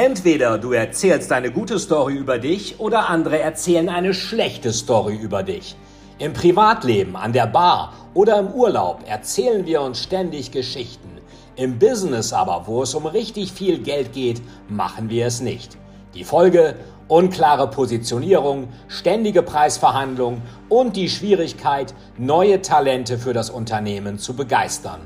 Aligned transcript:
Entweder 0.00 0.58
du 0.58 0.70
erzählst 0.70 1.32
eine 1.32 1.50
gute 1.50 1.80
Story 1.80 2.14
über 2.14 2.38
dich 2.38 2.78
oder 2.78 3.08
andere 3.08 3.40
erzählen 3.40 3.88
eine 3.88 4.14
schlechte 4.14 4.72
Story 4.72 5.16
über 5.16 5.42
dich. 5.42 5.74
Im 6.20 6.34
Privatleben, 6.34 7.16
an 7.16 7.32
der 7.32 7.48
Bar 7.48 7.94
oder 8.14 8.38
im 8.38 8.52
Urlaub 8.52 9.00
erzählen 9.08 9.66
wir 9.66 9.82
uns 9.82 10.00
ständig 10.00 10.52
Geschichten. 10.52 11.18
Im 11.56 11.80
Business 11.80 12.32
aber, 12.32 12.68
wo 12.68 12.84
es 12.84 12.94
um 12.94 13.06
richtig 13.06 13.50
viel 13.50 13.80
Geld 13.80 14.12
geht, 14.12 14.40
machen 14.68 15.10
wir 15.10 15.26
es 15.26 15.40
nicht. 15.40 15.76
Die 16.14 16.22
Folge? 16.22 16.76
Unklare 17.08 17.68
Positionierung, 17.68 18.68
ständige 18.86 19.42
Preisverhandlungen 19.42 20.42
und 20.68 20.94
die 20.94 21.08
Schwierigkeit, 21.08 21.92
neue 22.18 22.62
Talente 22.62 23.18
für 23.18 23.32
das 23.32 23.50
Unternehmen 23.50 24.20
zu 24.20 24.36
begeistern. 24.36 25.00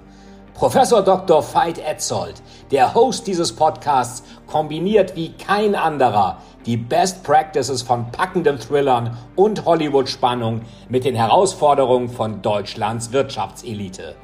Professor 0.54 1.02
Dr. 1.02 1.42
Veit 1.42 1.78
Etzold, 1.78 2.42
der 2.70 2.94
Host 2.94 3.26
dieses 3.26 3.52
Podcasts, 3.52 4.22
kombiniert 4.46 5.16
wie 5.16 5.32
kein 5.32 5.74
anderer 5.74 6.38
die 6.66 6.76
Best 6.76 7.24
Practices 7.24 7.82
von 7.82 8.10
packenden 8.12 8.58
Thrillern 8.58 9.16
und 9.34 9.64
Hollywood-Spannung 9.64 10.60
mit 10.88 11.04
den 11.04 11.14
Herausforderungen 11.14 12.08
von 12.08 12.42
Deutschlands 12.42 13.12
Wirtschaftselite. 13.12 14.14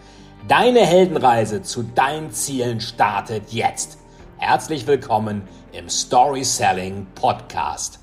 Deine 0.47 0.81
Heldenreise 0.81 1.63
zu 1.63 1.83
deinen 1.83 2.31
Zielen 2.31 2.81
startet 2.81 3.53
jetzt. 3.53 3.99
Herzlich 4.37 4.87
willkommen 4.87 5.43
im 5.73 5.89
Story 5.89 6.45
Selling 6.45 7.07
Podcast. 7.15 7.99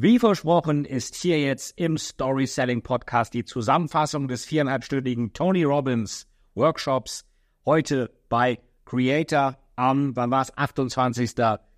Wie 0.00 0.20
versprochen 0.20 0.84
ist 0.84 1.16
hier 1.16 1.40
jetzt 1.40 1.76
im 1.76 1.98
Story 1.98 2.46
Selling 2.46 2.82
Podcast 2.82 3.34
die 3.34 3.44
Zusammenfassung 3.44 4.28
des 4.28 4.44
viereinhalbstündigen 4.44 5.32
Tony 5.32 5.64
Robbins 5.64 6.28
Workshops 6.54 7.24
heute 7.66 8.08
bei 8.28 8.60
Creator 8.84 9.58
am, 9.74 10.14
wann 10.14 10.30
war 10.30 10.42
es, 10.42 10.56
28. 10.56 11.32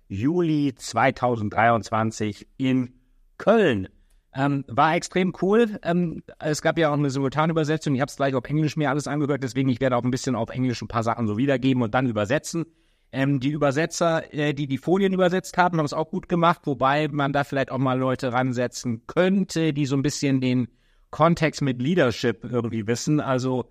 Juli 0.07 0.75
2023 0.75 2.47
in 2.57 2.93
Köln. 3.39 3.89
Ähm, 4.35 4.65
war 4.67 4.93
extrem 4.93 5.33
cool. 5.41 5.79
Ähm, 5.81 6.21
es 6.37 6.61
gab 6.61 6.77
ja 6.77 6.91
auch 6.91 6.97
eine 6.97 7.09
Simultanübersetzung. 7.09 7.95
Ich 7.95 8.01
habe 8.01 8.09
es 8.11 8.17
gleich 8.17 8.35
auf 8.35 8.45
Englisch 8.45 8.77
mir 8.77 8.91
alles 8.91 9.07
angehört, 9.07 9.41
deswegen 9.41 9.69
ich 9.69 9.81
werde 9.81 9.97
auch 9.97 10.03
ein 10.03 10.11
bisschen 10.11 10.35
auf 10.35 10.51
Englisch 10.51 10.79
ein 10.83 10.87
paar 10.87 11.01
Sachen 11.01 11.25
so 11.25 11.37
wiedergeben 11.37 11.81
und 11.81 11.95
dann 11.95 12.05
übersetzen. 12.05 12.67
Ähm, 13.13 13.39
die 13.39 13.49
Übersetzer, 13.49 14.33
äh, 14.33 14.53
die 14.53 14.67
die 14.67 14.77
Folien 14.77 15.13
übersetzt 15.13 15.57
haben, 15.57 15.77
haben 15.77 15.85
es 15.85 15.93
auch 15.93 16.09
gut 16.09 16.29
gemacht, 16.29 16.61
wobei 16.63 17.09
man 17.09 17.33
da 17.33 17.43
vielleicht 17.43 17.71
auch 17.71 17.77
mal 17.77 17.99
Leute 17.99 18.31
ransetzen 18.31 19.05
könnte, 19.07 19.73
die 19.73 19.85
so 19.85 19.95
ein 19.95 20.01
bisschen 20.01 20.39
den 20.39 20.69
Kontext 21.09 21.61
mit 21.61 21.81
Leadership 21.81 22.45
irgendwie 22.45 22.87
wissen. 22.87 23.19
Also 23.19 23.65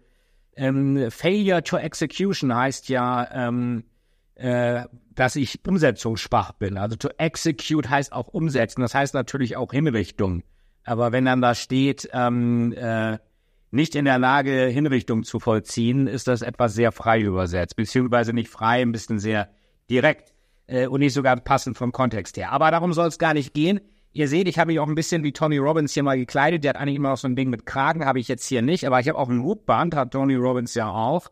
ähm, 0.56 1.10
Failure 1.10 1.62
to 1.62 1.78
Execution 1.78 2.54
heißt 2.54 2.90
ja, 2.90 3.28
ähm, 3.32 3.84
äh, 4.34 4.84
dass 5.14 5.36
ich 5.36 5.60
umsetzungsschwach 5.66 6.52
bin. 6.52 6.76
Also 6.76 6.96
to 6.96 7.08
execute 7.18 7.88
heißt 7.88 8.12
auch 8.12 8.28
umsetzen. 8.28 8.82
Das 8.82 8.94
heißt 8.94 9.14
natürlich 9.14 9.56
auch 9.56 9.72
Hinrichtung. 9.72 10.42
Aber 10.84 11.12
wenn 11.12 11.24
dann 11.24 11.40
da 11.40 11.54
steht, 11.54 12.08
ähm, 12.12 12.72
äh, 12.72 13.18
nicht 13.70 13.94
in 13.94 14.04
der 14.04 14.18
Lage, 14.18 14.66
Hinrichtung 14.66 15.22
zu 15.22 15.38
vollziehen, 15.38 16.06
ist 16.06 16.28
das 16.28 16.42
etwas 16.42 16.74
sehr 16.74 16.92
frei 16.92 17.20
übersetzt, 17.20 17.76
beziehungsweise 17.76 18.32
nicht 18.32 18.50
frei, 18.50 18.82
ein 18.82 18.92
bisschen 18.92 19.18
sehr 19.18 19.48
direkt 19.88 20.34
äh, 20.66 20.86
und 20.86 21.00
nicht 21.00 21.14
sogar 21.14 21.36
passend 21.36 21.76
vom 21.76 21.92
Kontext 21.92 22.36
her. 22.36 22.52
Aber 22.52 22.70
darum 22.70 22.92
soll 22.92 23.08
es 23.08 23.18
gar 23.18 23.34
nicht 23.34 23.54
gehen. 23.54 23.80
Ihr 24.12 24.26
seht, 24.26 24.48
ich 24.48 24.58
habe 24.58 24.72
mich 24.72 24.80
auch 24.80 24.88
ein 24.88 24.96
bisschen 24.96 25.22
wie 25.22 25.32
Tony 25.32 25.58
Robbins 25.58 25.94
hier 25.94 26.02
mal 26.02 26.18
gekleidet. 26.18 26.64
Der 26.64 26.70
hat 26.70 26.76
eigentlich 26.76 26.96
immer 26.96 27.10
noch 27.10 27.16
so 27.16 27.28
ein 27.28 27.36
Ding 27.36 27.48
mit 27.48 27.64
Kragen, 27.64 28.04
habe 28.04 28.18
ich 28.18 28.26
jetzt 28.26 28.46
hier 28.46 28.60
nicht. 28.60 28.84
Aber 28.86 28.98
ich 28.98 29.08
habe 29.08 29.18
auch 29.18 29.28
ein 29.28 29.42
Hutband, 29.42 29.94
hat 29.94 30.12
Tony 30.12 30.34
Robbins 30.34 30.74
ja 30.74 30.90
auch. 30.90 31.28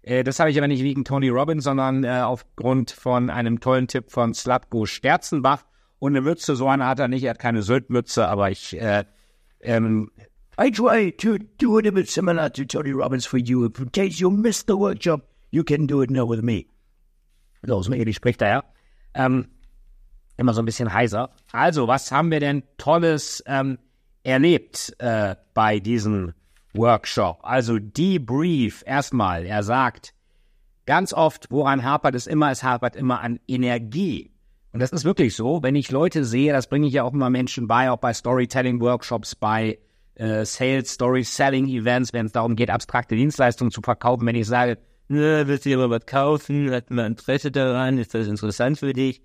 Äh, 0.00 0.24
das 0.24 0.40
habe 0.40 0.50
ich 0.50 0.56
aber 0.56 0.68
nicht 0.68 0.82
wegen 0.82 1.04
Tony 1.04 1.28
Robbins, 1.28 1.64
sondern 1.64 2.04
äh, 2.04 2.22
aufgrund 2.22 2.90
von 2.90 3.28
einem 3.28 3.60
tollen 3.60 3.86
Tipp 3.86 4.10
von 4.10 4.32
Slatko 4.32 4.86
Sterzenbach. 4.86 5.64
Und 5.98 6.12
eine 6.12 6.22
Mütze, 6.22 6.56
so 6.56 6.68
eine 6.68 6.86
hat 6.86 6.98
er 6.98 7.08
nicht. 7.08 7.22
Er 7.24 7.30
hat 7.30 7.38
keine 7.38 7.62
Syltmütze, 7.62 8.26
aber 8.26 8.50
ich 8.50 8.80
äh, 8.80 9.04
ähm, 9.60 10.10
I 10.62 10.70
try 10.70 11.10
to 11.10 11.38
do 11.58 11.78
it 11.78 11.86
a 11.86 11.90
bit 11.90 12.08
similar 12.08 12.48
to 12.50 12.64
Tony 12.64 12.92
Robbins 12.92 13.26
for 13.26 13.36
you. 13.36 13.64
In 13.64 13.88
case 13.88 14.20
you 14.20 14.30
missed 14.30 14.68
the 14.68 14.76
workshop, 14.76 15.22
you 15.50 15.64
can 15.64 15.88
do 15.88 16.02
it 16.02 16.10
now 16.10 16.24
with 16.24 16.40
me. 16.40 16.66
So, 17.66 17.82
so 17.82 17.92
ähnlich 17.92 18.14
spricht 18.14 18.40
er 18.42 18.48
ja. 18.48 18.62
Ähm, 19.14 19.48
immer 20.36 20.54
so 20.54 20.62
ein 20.62 20.64
bisschen 20.64 20.92
heiser. 20.92 21.30
Also, 21.50 21.88
was 21.88 22.12
haben 22.12 22.30
wir 22.30 22.38
denn 22.38 22.62
Tolles 22.78 23.42
ähm, 23.46 23.76
erlebt 24.22 24.94
äh, 25.00 25.34
bei 25.52 25.80
diesem 25.80 26.32
Workshop? 26.74 27.40
Also, 27.42 27.80
Debrief 27.80 28.84
erstmal. 28.86 29.44
Er 29.44 29.64
sagt 29.64 30.14
ganz 30.86 31.12
oft, 31.12 31.50
woran 31.50 31.82
hapert 31.82 32.14
es 32.14 32.28
immer? 32.28 32.52
Es 32.52 32.62
hapert 32.62 32.94
immer 32.94 33.20
an 33.20 33.40
Energie. 33.48 34.30
Und 34.72 34.78
das 34.78 34.92
ist 34.92 35.04
wirklich 35.04 35.34
so. 35.34 35.60
Wenn 35.64 35.74
ich 35.74 35.90
Leute 35.90 36.24
sehe, 36.24 36.52
das 36.52 36.68
bringe 36.68 36.86
ich 36.86 36.92
ja 36.92 37.02
auch 37.02 37.12
immer 37.12 37.30
Menschen 37.30 37.66
bei, 37.66 37.90
auch 37.90 37.98
bei 37.98 38.14
Storytelling-Workshops, 38.14 39.34
bei 39.34 39.80
äh, 40.14 40.44
Sales, 40.44 40.92
Story, 40.92 41.24
Selling 41.24 41.68
Events, 41.68 42.12
wenn 42.12 42.26
es 42.26 42.32
darum 42.32 42.56
geht, 42.56 42.70
abstrakte 42.70 43.16
Dienstleistungen 43.16 43.70
zu 43.70 43.80
verkaufen. 43.80 44.26
Wenn 44.26 44.36
ich 44.36 44.46
sage, 44.46 44.78
ne, 45.08 45.44
willst 45.46 45.64
du 45.64 45.70
dir 45.70 45.78
mal 45.78 45.90
was 45.90 46.06
kaufen? 46.06 46.70
Hat 46.70 46.90
man 46.90 47.06
Interesse 47.06 47.50
daran? 47.50 47.98
Ist 47.98 48.14
das 48.14 48.26
interessant 48.26 48.78
für 48.78 48.92
dich? 48.92 49.22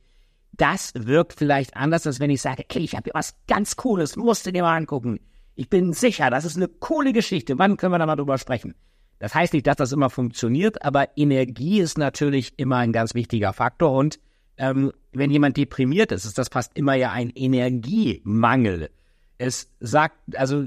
Das 0.54 0.94
wirkt 0.96 1.34
vielleicht 1.34 1.76
anders, 1.76 2.08
als 2.08 2.20
wenn 2.20 2.30
ich 2.30 2.42
sage, 2.42 2.64
okay, 2.64 2.80
ich 2.80 2.96
habe 2.96 3.06
hier 3.06 3.14
was 3.14 3.36
ganz 3.48 3.76
Cooles, 3.76 4.16
musst 4.16 4.46
du 4.46 4.52
dir 4.52 4.64
mal 4.64 4.76
angucken. 4.76 5.20
Ich 5.56 5.70
bin 5.70 5.94
sicher, 5.94 6.30
das 6.30 6.46
ist 6.46 6.56
eine 6.56 6.68
coole 6.68 7.14
Geschichte. 7.14 7.58
Wann 7.60 7.78
können 7.78 7.94
wir 7.94 8.00
da 8.00 8.06
mal 8.06 8.16
drüber 8.16 8.38
sprechen? 8.38 8.76
Das 9.20 9.34
heißt 9.34 9.54
nicht, 9.54 9.66
dass 9.66 9.78
das 9.78 9.92
immer 9.92 10.10
funktioniert, 10.10 10.84
aber 10.84 11.18
Energie 11.18 11.80
ist 11.80 11.98
natürlich 11.98 12.54
immer 12.58 12.78
ein 12.78 12.92
ganz 12.92 13.16
wichtiger 13.16 13.54
Faktor. 13.54 13.92
Und 13.92 14.20
ähm, 14.58 14.92
wenn 15.14 15.32
jemand 15.32 15.58
deprimiert 15.58 16.12
ist, 16.12 16.26
ist 16.26 16.38
das 16.38 16.50
fast 16.50 16.78
immer 16.78 16.94
ja 16.94 17.12
ein 17.12 17.32
Energiemangel. 17.32 18.90
Es 19.38 19.70
sagt, 19.80 20.16
also 20.36 20.66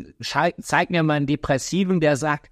zeig 0.61 0.91
mir 0.91 1.03
mal 1.03 1.15
einen 1.15 1.27
Depressiven, 1.27 2.01
der 2.01 2.17
sagt, 2.17 2.51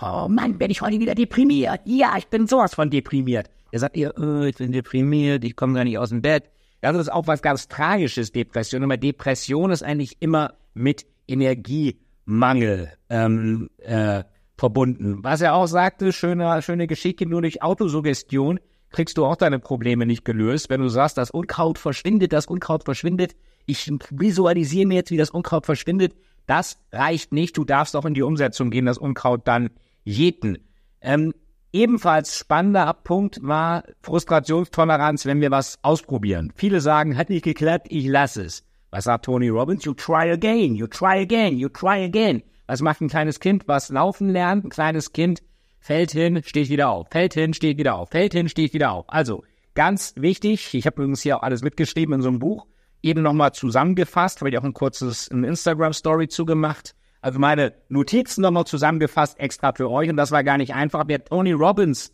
oh 0.00 0.26
Mann, 0.28 0.58
bin 0.58 0.70
ich 0.70 0.80
heute 0.80 0.98
wieder 0.98 1.14
deprimiert. 1.14 1.80
Ja, 1.84 2.14
ich 2.16 2.28
bin 2.28 2.46
sowas 2.46 2.74
von 2.74 2.90
deprimiert. 2.90 3.50
Er 3.70 3.80
sagt 3.80 3.96
ihr, 3.96 4.14
oh, 4.18 4.42
ich 4.42 4.56
bin 4.56 4.72
deprimiert, 4.72 5.44
ich 5.44 5.56
komme 5.56 5.74
gar 5.74 5.84
nicht 5.84 5.98
aus 5.98 6.08
dem 6.08 6.22
Bett. 6.22 6.44
Das 6.80 6.96
ist 6.96 7.12
auch 7.12 7.26
was 7.26 7.42
ganz 7.42 7.68
Tragisches, 7.68 8.32
Depression. 8.32 8.82
Aber 8.84 8.96
Depression 8.96 9.70
ist 9.70 9.82
eigentlich 9.82 10.16
immer 10.20 10.54
mit 10.74 11.06
Energiemangel 11.26 12.92
ähm, 13.10 13.68
äh, 13.78 14.22
verbunden. 14.56 15.22
Was 15.22 15.40
er 15.40 15.54
auch 15.54 15.66
sagte, 15.66 16.12
schöne, 16.12 16.62
schöne 16.62 16.86
Geschichte, 16.86 17.26
nur 17.26 17.42
durch 17.42 17.62
Autosuggestion 17.62 18.60
kriegst 18.90 19.18
du 19.18 19.24
auch 19.24 19.36
deine 19.36 19.58
Probleme 19.58 20.06
nicht 20.06 20.24
gelöst. 20.24 20.70
Wenn 20.70 20.80
du 20.80 20.88
sagst, 20.88 21.18
das 21.18 21.30
Unkraut 21.30 21.78
verschwindet, 21.78 22.32
das 22.32 22.46
Unkraut 22.46 22.84
verschwindet, 22.84 23.36
ich 23.66 23.90
visualisiere 24.10 24.86
mir 24.86 24.94
jetzt, 24.94 25.10
wie 25.10 25.16
das 25.16 25.30
Unkraut 25.30 25.66
verschwindet. 25.66 26.14
Das 26.46 26.78
reicht 26.92 27.32
nicht. 27.32 27.56
Du 27.58 27.64
darfst 27.64 27.94
auch 27.94 28.06
in 28.06 28.14
die 28.14 28.22
Umsetzung 28.22 28.70
gehen, 28.70 28.86
das 28.86 28.96
Unkraut 28.96 29.46
dann 29.46 29.68
jäten. 30.04 30.58
Ähm, 31.02 31.34
ebenfalls 31.72 32.38
spannender 32.38 32.94
Punkt 32.94 33.40
war 33.42 33.84
Frustrationstoleranz, 34.00 35.26
wenn 35.26 35.42
wir 35.42 35.50
was 35.50 35.78
ausprobieren. 35.82 36.52
Viele 36.56 36.80
sagen, 36.80 37.18
hat 37.18 37.28
nicht 37.28 37.44
geklappt, 37.44 37.88
ich 37.90 38.06
lasse 38.06 38.44
es. 38.44 38.64
Was 38.90 39.04
sagt 39.04 39.26
Tony 39.26 39.50
Robbins? 39.50 39.84
You 39.84 39.92
try 39.92 40.30
again, 40.30 40.74
you 40.74 40.86
try 40.86 41.20
again, 41.20 41.58
you 41.58 41.68
try 41.68 42.02
again. 42.02 42.42
Was 42.66 42.80
macht 42.80 43.02
ein 43.02 43.08
kleines 43.08 43.38
Kind, 43.40 43.68
was 43.68 43.90
laufen 43.90 44.30
lernt? 44.30 44.64
Ein 44.64 44.70
kleines 44.70 45.12
Kind 45.12 45.42
fällt 45.80 46.12
hin, 46.12 46.42
steht 46.44 46.68
wieder 46.68 46.90
auf, 46.90 47.08
fällt 47.10 47.34
hin, 47.34 47.54
steht 47.54 47.78
wieder 47.78 47.96
auf, 47.96 48.10
fällt 48.10 48.32
hin, 48.32 48.48
steht 48.48 48.74
wieder 48.74 48.92
auf. 48.92 49.04
Also 49.08 49.44
ganz 49.74 50.14
wichtig, 50.16 50.74
ich 50.74 50.86
habe 50.86 51.02
übrigens 51.02 51.22
hier 51.22 51.38
auch 51.38 51.42
alles 51.42 51.62
mitgeschrieben 51.62 52.14
in 52.14 52.22
so 52.22 52.28
einem 52.28 52.38
Buch, 52.38 52.66
eben 53.02 53.22
nochmal 53.22 53.52
zusammengefasst, 53.52 54.40
habe 54.40 54.50
ich 54.50 54.58
auch 54.58 54.64
ein 54.64 54.74
kurzes 54.74 55.28
Instagram-Story 55.28 56.28
zugemacht. 56.28 56.94
Also 57.20 57.38
meine 57.38 57.74
Notizen 57.88 58.42
nochmal 58.42 58.66
zusammengefasst, 58.66 59.38
extra 59.40 59.72
für 59.72 59.90
euch. 59.90 60.08
Und 60.08 60.16
das 60.16 60.30
war 60.30 60.44
gar 60.44 60.56
nicht 60.56 60.74
einfach. 60.74 61.04
Wer 61.06 61.24
Tony 61.24 61.52
Robbins 61.52 62.12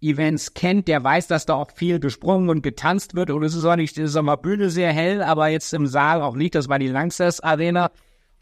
Events 0.00 0.54
kennt, 0.54 0.88
der 0.88 1.02
weiß, 1.04 1.28
dass 1.28 1.46
da 1.46 1.54
auch 1.54 1.70
viel 1.70 2.00
gesprungen 2.00 2.48
und 2.48 2.62
getanzt 2.62 3.14
wird. 3.14 3.30
Und 3.30 3.44
es 3.44 3.54
ist 3.54 3.64
auch 3.64 3.76
nicht, 3.76 3.96
es 3.98 4.10
ist 4.10 4.16
auch 4.16 4.22
mal 4.22 4.36
Bühne 4.36 4.68
sehr 4.68 4.92
hell, 4.92 5.22
aber 5.22 5.48
jetzt 5.48 5.72
im 5.72 5.86
Saal 5.86 6.22
auch 6.22 6.34
nicht. 6.34 6.56
Das 6.56 6.68
war 6.68 6.80
die 6.80 6.88
Langsess 6.88 7.38
Arena. 7.40 7.92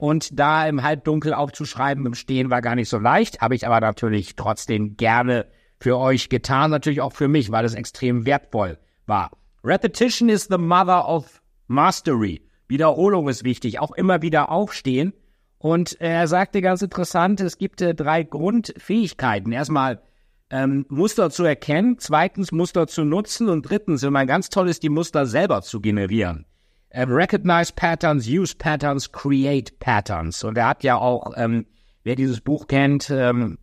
Und 0.01 0.41
da 0.41 0.67
im 0.67 0.83
Halbdunkel 0.83 1.35
aufzuschreiben 1.35 2.07
im 2.07 2.15
Stehen 2.15 2.49
war 2.49 2.63
gar 2.63 2.75
nicht 2.75 2.89
so 2.89 2.97
leicht. 2.97 3.43
Habe 3.43 3.55
ich 3.55 3.67
aber 3.67 3.81
natürlich 3.81 4.35
trotzdem 4.35 4.97
gerne 4.97 5.47
für 5.79 5.99
euch 5.99 6.31
getan. 6.31 6.71
Natürlich 6.71 7.03
auch 7.03 7.13
für 7.13 7.29
mich, 7.29 7.53
weil 7.53 7.67
es 7.67 7.75
extrem 7.75 8.25
wertvoll 8.25 8.79
war. 9.05 9.31
Repetition 9.63 10.31
is 10.31 10.45
the 10.45 10.57
mother 10.57 11.07
of 11.07 11.43
Mastery. 11.67 12.41
Wiederholung 12.67 13.29
ist 13.29 13.45
wichtig, 13.45 13.79
auch 13.79 13.91
immer 13.91 14.23
wieder 14.23 14.51
aufstehen. 14.51 15.13
Und 15.59 16.01
er 16.01 16.27
sagte 16.29 16.63
ganz 16.63 16.81
interessant, 16.81 17.41
es 17.41 17.59
gibt 17.59 17.83
äh, 17.83 17.95
drei 17.95 18.23
Grundfähigkeiten. 18.23 19.53
Erstmal 19.53 20.01
ähm, 20.49 20.87
Muster 20.89 21.29
zu 21.29 21.45
erkennen, 21.45 21.97
zweitens 21.99 22.53
Muster 22.53 22.87
zu 22.87 23.05
nutzen 23.05 23.51
und 23.51 23.69
drittens, 23.69 24.03
wenn 24.03 24.15
man 24.15 24.27
ganz 24.27 24.49
toll 24.49 24.71
ist, 24.71 24.83
die 24.83 24.89
Muster 24.89 25.27
selber 25.27 25.61
zu 25.61 25.83
generieren. 25.83 26.47
Ähm, 26.93 27.13
recognize 27.13 27.73
Patterns, 27.73 28.27
use 28.27 28.55
Patterns, 28.57 29.13
create 29.13 29.79
Patterns. 29.79 30.43
Und 30.43 30.59
er 30.59 30.69
hat 30.69 30.83
ja 30.83 30.97
auch, 30.97 31.33
ähm, 31.37 31.67
wer 32.03 32.17
dieses 32.17 32.41
Buch 32.41 32.67
kennt, 32.67 33.11
ähm, 33.11 33.59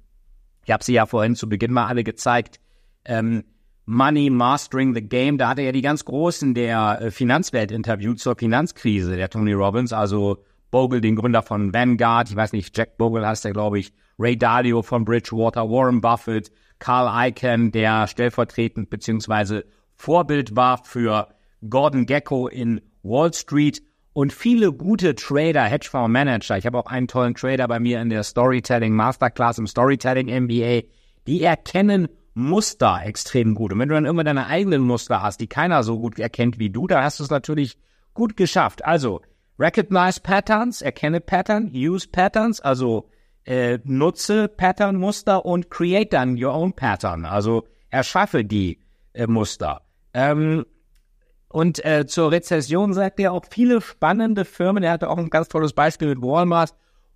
ich 0.65 0.71
habe 0.71 0.83
sie 0.83 0.93
ja 0.93 1.05
vorhin 1.05 1.35
zu 1.35 1.49
Beginn 1.49 1.73
mal 1.73 1.87
alle 1.87 2.03
gezeigt, 2.03 2.59
ähm, 3.05 3.43
Money 3.85 4.29
Mastering 4.29 4.93
the 4.93 5.01
Game. 5.01 5.37
Da 5.37 5.49
hat 5.49 5.59
er 5.59 5.65
ja 5.65 5.71
die 5.71 5.81
ganz 5.81 6.05
Großen 6.05 6.53
der 6.53 7.01
äh, 7.01 7.11
Finanzwelt 7.11 7.71
interviewt 7.71 8.19
zur 8.19 8.35
Finanzkrise, 8.35 9.15
der 9.15 9.29
Tony 9.29 9.53
Robbins, 9.53 9.93
also 9.93 10.43
Bogle, 10.71 11.01
den 11.01 11.15
Gründer 11.15 11.41
von 11.41 11.73
Vanguard, 11.73 12.29
ich 12.29 12.35
weiß 12.35 12.51
nicht, 12.51 12.77
Jack 12.77 12.97
Bogle 12.97 13.25
heißt 13.25 13.45
er, 13.45 13.53
glaube 13.53 13.79
ich, 13.79 13.93
Ray 14.19 14.37
Dalio 14.37 14.81
von 14.81 15.05
Bridgewater, 15.05 15.69
Warren 15.69 16.01
Buffett, 16.01 16.51
Carl 16.79 17.29
Icahn, 17.29 17.71
der 17.71 18.07
stellvertretend 18.07 18.89
beziehungsweise 18.89 19.65
Vorbild 19.95 20.55
war 20.55 20.83
für 20.83 21.29
Gordon 21.69 22.05
Gecko 22.05 22.47
in 22.47 22.81
Wall 23.07 23.33
Street 23.33 23.81
und 24.13 24.33
viele 24.33 24.73
gute 24.73 25.15
Trader, 25.15 25.63
Hedgefonds-Manager. 25.63 26.57
Ich 26.57 26.65
habe 26.65 26.77
auch 26.77 26.87
einen 26.87 27.07
tollen 27.07 27.35
Trader 27.35 27.67
bei 27.67 27.79
mir 27.79 28.01
in 28.01 28.09
der 28.09 28.23
Storytelling 28.23 28.93
Masterclass 28.93 29.59
im 29.59 29.67
Storytelling 29.67 30.27
MBA. 30.43 30.87
Die 31.27 31.43
erkennen 31.43 32.07
Muster 32.33 33.01
extrem 33.03 33.55
gut. 33.55 33.73
Und 33.73 33.79
wenn 33.79 33.89
du 33.89 33.95
dann 33.95 34.05
immer 34.05 34.23
deine 34.23 34.47
eigenen 34.47 34.81
Muster 34.81 35.21
hast, 35.21 35.39
die 35.39 35.47
keiner 35.47 35.83
so 35.83 35.99
gut 35.99 36.19
erkennt 36.19 36.59
wie 36.59 36.69
du, 36.69 36.87
dann 36.87 37.03
hast 37.03 37.19
du 37.19 37.23
es 37.23 37.29
natürlich 37.29 37.77
gut 38.13 38.37
geschafft. 38.37 38.85
Also, 38.85 39.21
recognize 39.59 40.19
Patterns, 40.19 40.81
erkenne 40.81 41.19
Pattern, 41.19 41.71
use 41.73 42.07
Patterns, 42.07 42.59
also 42.59 43.09
äh, 43.43 43.79
nutze 43.83 44.47
Pattern-Muster 44.49 45.45
und 45.45 45.69
create 45.69 46.13
dann 46.13 46.41
your 46.41 46.53
own 46.53 46.73
Pattern, 46.73 47.25
also 47.25 47.63
erschaffe 47.89 48.43
die 48.43 48.79
äh, 49.13 49.25
Muster. 49.25 49.81
Ähm, 50.13 50.65
und 51.49 51.83
äh, 51.85 52.05
zur 52.05 52.31
Rezession 52.31 52.93
sagt 52.93 53.19
er 53.19 53.31
auch 53.31 53.45
viele 53.49 53.81
spannende 53.81 54.45
Firmen, 54.45 54.83
er 54.83 54.91
hatte 54.91 55.09
auch 55.09 55.17
ein 55.17 55.29
ganz 55.29 55.47
tolles 55.47 55.73
Beispiel 55.73 56.09
mit 56.09 56.21
Walmart, 56.21 56.73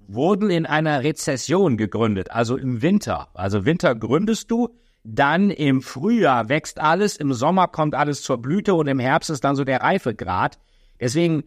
wurden 0.07 0.49
in 0.49 0.65
einer 0.65 1.03
Rezession 1.03 1.77
gegründet, 1.77 2.31
also 2.31 2.57
im 2.57 2.81
Winter. 2.81 3.29
Also 3.33 3.65
Winter 3.65 3.95
gründest 3.95 4.49
du, 4.49 4.69
dann 5.03 5.49
im 5.49 5.81
Frühjahr 5.81 6.47
wächst 6.49 6.79
alles, 6.79 7.17
im 7.17 7.33
Sommer 7.33 7.67
kommt 7.67 7.95
alles 7.95 8.21
zur 8.21 8.37
Blüte 8.37 8.73
und 8.73 8.87
im 8.87 8.99
Herbst 8.99 9.29
ist 9.29 9.43
dann 9.43 9.55
so 9.55 9.63
der 9.63 9.81
Reifegrad. 9.81 10.59
Deswegen 10.99 11.43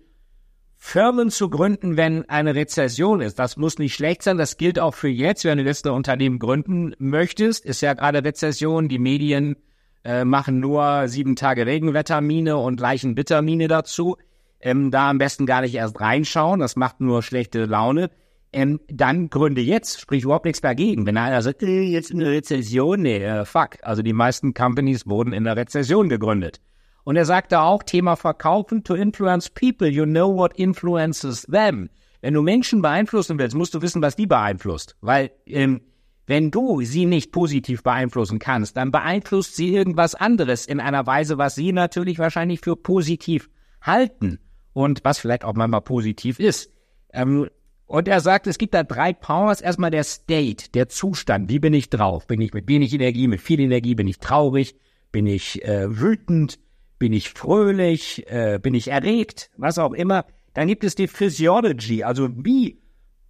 Firmen 0.76 1.30
zu 1.30 1.48
gründen, 1.48 1.96
wenn 1.96 2.28
eine 2.28 2.54
Rezession 2.54 3.20
ist, 3.20 3.38
das 3.38 3.56
muss 3.56 3.78
nicht 3.78 3.94
schlecht 3.94 4.22
sein. 4.22 4.36
Das 4.36 4.58
gilt 4.58 4.78
auch 4.78 4.94
für 4.94 5.08
jetzt, 5.08 5.44
wenn 5.44 5.56
du 5.56 5.64
jetzt 5.64 5.86
ein 5.86 5.92
Unternehmen 5.92 6.38
gründen 6.38 6.94
möchtest. 6.98 7.64
Ist 7.64 7.80
ja 7.80 7.94
gerade 7.94 8.24
Rezession, 8.24 8.88
die 8.88 8.98
Medien 8.98 9.56
äh, 10.04 10.24
machen 10.24 10.60
nur 10.60 11.08
sieben 11.08 11.36
Tage 11.36 11.66
Regenwettermine 11.66 12.56
und 12.56 12.76
gleichen 12.76 13.14
Bittermine 13.14 13.68
dazu. 13.68 14.16
Ähm, 14.60 14.90
da 14.90 15.10
am 15.10 15.18
besten 15.18 15.46
gar 15.46 15.60
nicht 15.60 15.74
erst 15.74 16.00
reinschauen, 16.00 16.60
das 16.60 16.76
macht 16.76 17.00
nur 17.00 17.22
schlechte 17.22 17.64
Laune 17.66 18.10
ähm, 18.54 18.80
dann 18.88 19.30
gründe 19.30 19.60
jetzt, 19.60 20.00
sprich 20.00 20.24
überhaupt 20.24 20.44
nichts 20.44 20.60
dagegen. 20.60 21.06
Wenn 21.06 21.16
einer 21.16 21.42
sagt, 21.42 21.62
äh, 21.62 21.82
jetzt 21.82 22.12
eine 22.12 22.30
Rezession, 22.30 23.02
nee, 23.02 23.18
äh, 23.18 23.44
fuck. 23.44 23.76
Also 23.82 24.02
die 24.02 24.12
meisten 24.12 24.54
Companies 24.54 25.06
wurden 25.06 25.32
in 25.32 25.44
der 25.44 25.56
Rezession 25.56 26.08
gegründet. 26.08 26.60
Und 27.02 27.16
er 27.16 27.26
sagte 27.26 27.60
auch, 27.60 27.82
Thema 27.82 28.16
Verkaufen, 28.16 28.84
to 28.84 28.94
influence 28.94 29.50
people, 29.50 29.88
you 29.88 30.04
know 30.04 30.34
what 30.34 30.56
influences 30.56 31.42
them. 31.42 31.90
Wenn 32.22 32.32
du 32.32 32.40
Menschen 32.40 32.80
beeinflussen 32.80 33.38
willst, 33.38 33.56
musst 33.56 33.74
du 33.74 33.82
wissen, 33.82 34.00
was 34.00 34.16
die 34.16 34.26
beeinflusst. 34.26 34.96
Weil 35.02 35.32
ähm, 35.46 35.82
wenn 36.26 36.50
du 36.50 36.82
sie 36.82 37.06
nicht 37.06 37.32
positiv 37.32 37.82
beeinflussen 37.82 38.38
kannst, 38.38 38.76
dann 38.76 38.90
beeinflusst 38.90 39.56
sie 39.56 39.74
irgendwas 39.74 40.14
anderes 40.14 40.66
in 40.66 40.80
einer 40.80 41.06
Weise, 41.06 41.38
was 41.38 41.54
sie 41.54 41.72
natürlich 41.72 42.18
wahrscheinlich 42.18 42.60
für 42.60 42.76
positiv 42.76 43.50
halten 43.82 44.38
und 44.72 45.04
was 45.04 45.18
vielleicht 45.18 45.44
auch 45.44 45.54
manchmal 45.54 45.82
positiv 45.82 46.40
ist. 46.40 46.70
Ähm, 47.12 47.48
und 47.86 48.08
er 48.08 48.20
sagt, 48.20 48.46
es 48.46 48.58
gibt 48.58 48.74
da 48.74 48.82
drei 48.82 49.12
Powers. 49.12 49.60
Erstmal 49.60 49.90
der 49.90 50.04
State, 50.04 50.70
der 50.72 50.88
Zustand. 50.88 51.50
Wie 51.50 51.58
bin 51.58 51.74
ich 51.74 51.90
drauf? 51.90 52.26
Bin 52.26 52.40
ich 52.40 52.54
mit 52.54 52.66
wenig 52.66 52.92
Energie, 52.94 53.28
mit 53.28 53.40
viel 53.40 53.60
Energie? 53.60 53.94
Bin 53.94 54.08
ich 54.08 54.18
traurig? 54.18 54.74
Bin 55.12 55.26
ich 55.26 55.62
äh, 55.64 55.86
wütend? 55.88 56.58
Bin 56.98 57.12
ich 57.12 57.30
fröhlich? 57.30 58.26
Äh, 58.28 58.58
bin 58.60 58.74
ich 58.74 58.88
erregt? 58.88 59.50
Was 59.58 59.78
auch 59.78 59.92
immer. 59.92 60.24
Dann 60.54 60.66
gibt 60.66 60.82
es 60.82 60.94
die 60.94 61.08
Physiology. 61.08 62.02
Also 62.02 62.30
wie 62.34 62.78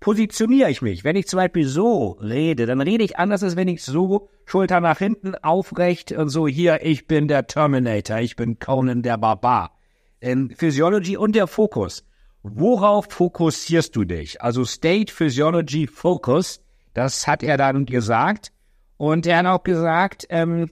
positioniere 0.05 0.71
ich 0.71 0.83
mich? 0.83 1.03
Wenn 1.03 1.17
ich 1.17 1.29
zum 1.29 1.39
Beispiel 1.39 1.67
so 1.67 2.19
rede, 2.21 2.67
dann 2.67 2.83
rede 2.83 3.03
ich 3.03 3.19
anders, 3.19 3.43
als 3.43 3.57
wenn 3.57 3.69
ich 3.69 3.83
so 3.83 4.29
Schulter 4.45 4.81
nach 4.81 4.99
hinten 4.99 5.35
aufrecht 5.37 6.13
und 6.13 6.29
so 6.29 6.47
hier, 6.47 6.85
ich 6.85 7.07
bin 7.07 7.27
der 7.27 7.47
Terminator, 7.47 8.19
ich 8.19 8.37
bin 8.37 8.59
Conan 8.59 9.01
der 9.01 9.17
Barbar. 9.17 9.79
Ähm, 10.21 10.51
Physiology 10.51 11.17
und 11.17 11.35
der 11.35 11.47
Fokus. 11.47 12.05
Worauf 12.43 13.07
fokussierst 13.09 13.97
du 13.97 14.05
dich? 14.05 14.43
Also 14.43 14.67
State 14.67 15.11
Physiology 15.11 15.87
Focus, 15.87 16.61
das 16.93 17.27
hat 17.27 17.43
er 17.43 17.57
dann 17.57 17.87
gesagt. 17.87 18.53
Und 18.99 19.27
er 19.27 19.39
hat 19.39 19.47
auch 19.47 19.65
gesagt, 19.65 20.27
ähm, 20.29 20.71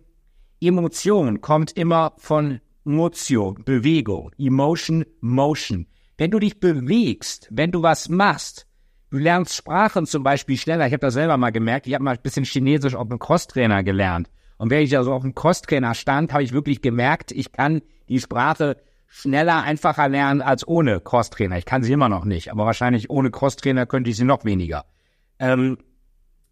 Emotion 0.60 1.40
kommt 1.40 1.72
immer 1.72 2.12
von 2.18 2.60
Motion, 2.84 3.62
Bewegung, 3.64 4.30
Emotion, 4.36 5.06
Motion. 5.22 5.86
Wenn 6.18 6.30
du 6.30 6.38
dich 6.38 6.60
bewegst, 6.60 7.48
wenn 7.50 7.70
du 7.70 7.82
was 7.82 8.10
machst, 8.10 8.66
du 9.12 9.18
lernst 9.18 9.54
Sprachen 9.54 10.06
zum 10.06 10.22
Beispiel 10.22 10.56
schneller. 10.56 10.86
Ich 10.86 10.92
habe 10.92 11.00
das 11.00 11.14
selber 11.14 11.36
mal 11.36 11.50
gemerkt. 11.50 11.86
Ich 11.86 11.94
habe 11.94 12.02
mal 12.02 12.16
ein 12.16 12.22
bisschen 12.22 12.44
Chinesisch 12.44 12.94
auf 12.94 13.08
einem 13.08 13.18
Crosstrainer 13.18 13.82
gelernt. 13.82 14.30
Und 14.56 14.70
wenn 14.70 14.82
ich 14.82 14.96
also 14.96 15.12
auf 15.12 15.22
einem 15.22 15.34
Crosstrainer 15.34 15.94
stand, 15.94 16.32
habe 16.32 16.42
ich 16.42 16.52
wirklich 16.52 16.80
gemerkt, 16.80 17.30
ich 17.30 17.52
kann 17.52 17.82
die 18.08 18.20
Sprache 18.20 18.78
schneller, 19.06 19.62
einfacher 19.62 20.08
lernen 20.08 20.40
als 20.40 20.66
ohne 20.66 21.00
Crosstrainer. 21.00 21.58
Ich 21.58 21.66
kann 21.66 21.82
sie 21.82 21.92
immer 21.92 22.08
noch 22.08 22.24
nicht, 22.24 22.50
aber 22.50 22.64
wahrscheinlich 22.64 23.10
ohne 23.10 23.30
Crosstrainer 23.30 23.84
könnte 23.84 24.08
ich 24.08 24.16
sie 24.16 24.24
noch 24.24 24.46
weniger. 24.46 24.86
Ähm, 25.38 25.76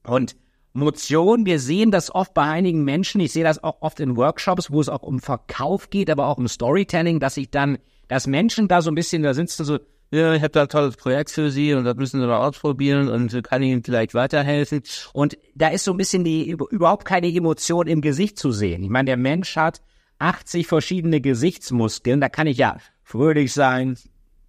und 0.04 0.36
Motion, 0.74 1.46
wir 1.46 1.58
sehen 1.58 1.90
das 1.90 2.14
oft 2.14 2.34
bei 2.34 2.42
einigen 2.42 2.84
Menschen, 2.84 3.20
ich 3.22 3.32
sehe 3.32 3.44
das 3.44 3.64
auch 3.64 3.80
oft 3.80 4.00
in 4.00 4.16
Workshops, 4.16 4.70
wo 4.70 4.80
es 4.80 4.90
auch 4.90 5.02
um 5.02 5.20
Verkauf 5.20 5.88
geht, 5.88 6.10
aber 6.10 6.26
auch 6.26 6.36
um 6.36 6.46
Storytelling, 6.46 7.20
dass 7.20 7.38
ich 7.38 7.50
dann, 7.50 7.78
dass 8.08 8.26
Menschen 8.26 8.68
da 8.68 8.82
so 8.82 8.90
ein 8.90 8.94
bisschen, 8.94 9.22
da 9.22 9.32
sind 9.32 9.48
so, 9.48 9.78
ja, 10.10 10.34
ich 10.34 10.42
habe 10.42 10.50
da 10.50 10.62
ein 10.62 10.68
tolles 10.68 10.96
Projekt 10.96 11.30
für 11.30 11.50
Sie 11.50 11.72
und 11.74 11.84
das 11.84 11.96
müssen 11.96 12.20
Sie 12.20 12.26
mal 12.26 12.46
ausprobieren 12.46 13.08
und 13.08 13.42
kann 13.44 13.62
Ihnen 13.62 13.84
vielleicht 13.84 14.14
weiterhelfen. 14.14 14.82
Und 15.12 15.38
da 15.54 15.68
ist 15.68 15.84
so 15.84 15.92
ein 15.92 15.96
bisschen 15.96 16.24
die 16.24 16.50
überhaupt 16.50 17.04
keine 17.04 17.28
Emotion 17.28 17.86
im 17.86 18.00
Gesicht 18.00 18.38
zu 18.38 18.50
sehen. 18.50 18.82
Ich 18.82 18.90
meine, 18.90 19.06
der 19.06 19.16
Mensch 19.16 19.56
hat 19.56 19.80
80 20.18 20.66
verschiedene 20.66 21.20
Gesichtsmuskeln. 21.20 22.20
Da 22.20 22.28
kann 22.28 22.46
ich 22.46 22.58
ja 22.58 22.78
fröhlich 23.02 23.52
sein 23.52 23.96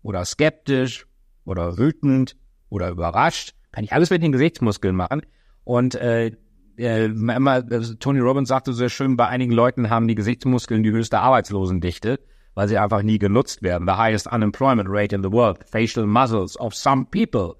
oder 0.03 0.25
skeptisch 0.25 1.05
oder 1.45 1.77
wütend 1.77 2.35
oder 2.69 2.89
überrascht. 2.89 3.53
Kann 3.71 3.83
ich 3.83 3.93
alles 3.93 4.09
mit 4.09 4.23
den 4.23 4.31
Gesichtsmuskeln 4.31 4.95
machen. 4.95 5.21
Und 5.63 5.95
äh, 5.95 6.31
äh, 6.77 7.05
immer, 7.05 7.63
also 7.69 7.93
Tony 7.95 8.19
Robbins 8.19 8.49
sagte 8.49 8.73
sehr 8.73 8.89
schön, 8.89 9.15
bei 9.15 9.27
einigen 9.27 9.51
Leuten 9.51 9.89
haben 9.89 10.07
die 10.07 10.15
Gesichtsmuskeln 10.15 10.83
die 10.83 10.91
höchste 10.91 11.19
Arbeitslosendichte, 11.19 12.19
weil 12.55 12.67
sie 12.67 12.77
einfach 12.77 13.01
nie 13.01 13.19
genutzt 13.19 13.61
werden. 13.63 13.87
The 13.87 13.95
highest 13.95 14.27
unemployment 14.27 14.89
rate 14.89 15.15
in 15.15 15.23
the 15.23 15.31
world. 15.31 15.59
Facial 15.69 16.05
muscles 16.05 16.59
of 16.59 16.73
some 16.73 17.05
people. 17.09 17.55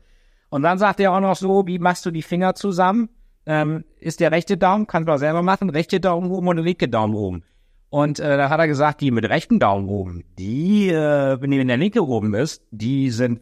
Und 0.50 0.63
dann 0.63 0.77
sagt 0.77 1.00
er 1.00 1.13
auch 1.13 1.19
noch 1.21 1.36
so, 1.36 1.65
wie 1.65 1.79
machst 1.79 2.05
du 2.05 2.12
die 2.12 2.21
Finger 2.21 2.55
zusammen? 2.55 3.10
Ähm, 3.45 3.86
ist 4.00 4.19
der 4.19 4.31
rechte 4.31 4.57
Daumen, 4.57 4.86
kannst 4.86 5.10
du 5.10 5.13
auch 5.13 5.17
selber 5.17 5.41
machen, 5.41 5.69
rechte 5.69 6.00
Daumen 6.00 6.29
oben 6.29 6.50
und 6.50 6.57
linke 6.60 6.88
Daumen 6.88 7.15
oben. 7.15 7.43
Und 7.89 8.19
äh, 8.19 8.38
da 8.38 8.50
hat 8.50 8.60
er 8.60 8.67
gesagt, 8.67 9.01
die 9.01 9.12
mit 9.12 9.27
rechten 9.27 9.60
Daumen 9.60 9.89
oben, 9.89 10.24
die, 10.38 10.89
äh, 10.89 11.41
wenn 11.41 11.67
der 11.67 11.77
linke 11.77 12.05
oben 12.05 12.33
ist, 12.33 12.63
die 12.71 13.10
sind, 13.10 13.41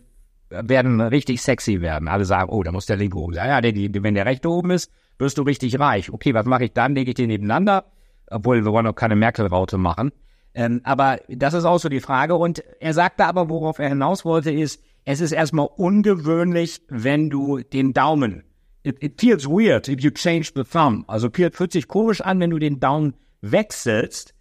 werden 0.49 1.01
richtig 1.01 1.41
sexy 1.41 1.81
werden. 1.81 2.07
Alle 2.07 2.25
sagen, 2.25 2.49
oh, 2.49 2.63
da 2.63 2.71
muss 2.71 2.85
der 2.85 2.97
linke 2.97 3.17
oben 3.17 3.33
sein. 3.33 3.47
Ja, 3.47 3.61
die, 3.61 3.91
die, 3.91 4.03
wenn 4.03 4.15
der 4.15 4.25
rechte 4.25 4.49
oben 4.49 4.71
ist, 4.71 4.91
wirst 5.19 5.37
du 5.37 5.43
richtig 5.43 5.79
reich. 5.79 6.11
Okay, 6.11 6.33
was 6.33 6.45
mache 6.45 6.65
ich 6.65 6.73
dann? 6.73 6.95
Lege 6.95 7.11
ich 7.11 7.15
den 7.15 7.27
nebeneinander? 7.27 7.85
Obwohl, 8.31 8.63
wir 8.63 8.71
wollen 8.71 8.85
noch 8.85 8.95
keine 8.95 9.15
Merkel-Raute 9.15 9.77
machen. 9.77 10.11
Ähm, 10.53 10.81
aber 10.83 11.19
das 11.27 11.53
ist 11.53 11.65
auch 11.65 11.79
so 11.79 11.89
die 11.89 11.99
Frage. 11.99 12.35
Und 12.35 12.63
er 12.79 12.93
sagte 12.93 13.25
aber, 13.25 13.49
worauf 13.49 13.79
er 13.79 13.89
hinaus 13.89 14.25
wollte, 14.25 14.51
ist, 14.51 14.81
es 15.05 15.21
ist 15.21 15.31
erstmal 15.31 15.69
ungewöhnlich, 15.77 16.81
wenn 16.89 17.29
du 17.29 17.59
den 17.59 17.93
Daumen, 17.93 18.43
it, 18.83 19.01
it 19.03 19.19
feels 19.19 19.47
weird 19.47 19.87
if 19.87 20.01
you 20.01 20.11
change 20.11 20.51
the 20.55 20.63
thumb. 20.63 21.05
Also 21.07 21.29
fühlt 21.31 21.71
sich 21.71 21.87
komisch 21.87 22.21
an, 22.21 22.39
wenn 22.39 22.49
du 22.49 22.59
den 22.59 22.79
Daumen 22.79 23.15
wechselst 23.41 24.33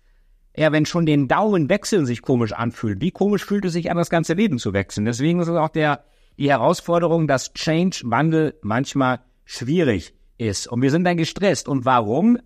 ja, 0.58 0.72
wenn 0.72 0.86
schon 0.86 1.06
den 1.06 1.28
Daumen 1.28 1.68
wechseln 1.68 2.04
sich 2.04 2.20
komisch 2.20 2.52
anfühlt, 2.52 3.00
wie 3.00 3.12
komisch 3.12 3.44
fühlt 3.44 3.64
es 3.64 3.74
sich 3.74 3.92
an, 3.92 3.96
das 3.96 4.10
ganze 4.10 4.34
Leben 4.34 4.58
zu 4.58 4.72
wechseln? 4.72 5.04
Deswegen 5.04 5.38
ist 5.38 5.46
es 5.46 5.54
auch 5.54 5.68
der, 5.68 6.02
die 6.36 6.50
Herausforderung, 6.50 7.28
dass 7.28 7.52
Change, 7.54 8.02
Wandel 8.06 8.54
manchmal 8.62 9.20
schwierig 9.44 10.14
ist. 10.36 10.66
Und 10.66 10.82
wir 10.82 10.90
sind 10.90 11.04
dann 11.04 11.16
gestresst. 11.16 11.68
Und 11.68 11.84
warum? 11.84 12.38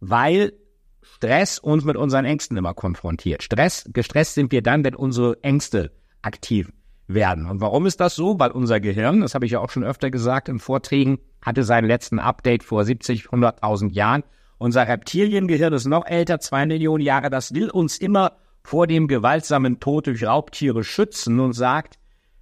Weil 0.00 0.54
Stress 1.02 1.58
uns 1.58 1.84
mit 1.84 1.96
unseren 1.96 2.24
Ängsten 2.24 2.56
immer 2.56 2.74
konfrontiert. 2.74 3.42
Stress, 3.42 3.88
gestresst 3.92 4.34
sind 4.34 4.52
wir 4.52 4.62
dann, 4.62 4.84
wenn 4.84 4.94
unsere 4.94 5.42
Ängste 5.42 5.92
aktiv 6.22 6.70
werden. 7.06 7.46
Und 7.46 7.60
warum 7.60 7.86
ist 7.86 8.00
das 8.00 8.14
so? 8.14 8.38
Weil 8.38 8.50
unser 8.50 8.80
Gehirn, 8.80 9.20
das 9.20 9.34
habe 9.34 9.46
ich 9.46 9.52
ja 9.52 9.60
auch 9.60 9.70
schon 9.70 9.84
öfter 9.84 10.10
gesagt 10.10 10.48
in 10.48 10.58
Vorträgen, 10.58 11.18
hatte 11.42 11.64
seinen 11.64 11.86
letzten 11.88 12.18
Update 12.18 12.62
vor 12.62 12.84
70, 12.84 13.26
100.000 13.26 13.92
Jahren 13.92 14.22
unser 14.60 14.86
Reptiliengehirn 14.86 15.72
ist 15.72 15.86
noch 15.86 16.04
älter, 16.04 16.38
zwei 16.38 16.66
Millionen 16.66 17.02
Jahre. 17.02 17.30
Das 17.30 17.54
will 17.54 17.70
uns 17.70 17.96
immer 17.96 18.32
vor 18.62 18.86
dem 18.86 19.08
gewaltsamen 19.08 19.80
Tod 19.80 20.06
durch 20.06 20.22
Raubtiere 20.22 20.84
schützen 20.84 21.40
und 21.40 21.54
sagt, 21.54 21.98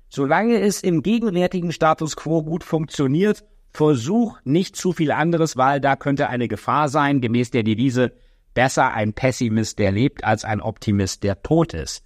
solange 0.09 0.59
es 0.59 0.83
im 0.83 1.05
gegenwärtigen 1.05 1.71
Status 1.71 2.17
quo 2.17 2.43
gut 2.43 2.65
funktioniert, 2.65 3.45
versuch 3.71 4.37
nicht 4.43 4.75
zu 4.75 4.93
viel 4.93 5.13
anderes, 5.13 5.57
weil 5.57 5.81
da 5.81 5.95
könnte 5.95 6.29
eine 6.29 6.49
Gefahr 6.49 6.89
sein, 6.89 7.21
gemäß 7.21 7.53
der 7.53 7.63
Devise 7.63 8.11
besser 8.59 8.93
ein 8.93 9.13
Pessimist, 9.13 9.79
der 9.79 9.93
lebt, 9.93 10.25
als 10.25 10.45
ein 10.45 10.61
Optimist, 10.61 11.23
der 11.23 11.45
tot 11.45 11.75
ist. 11.75 12.03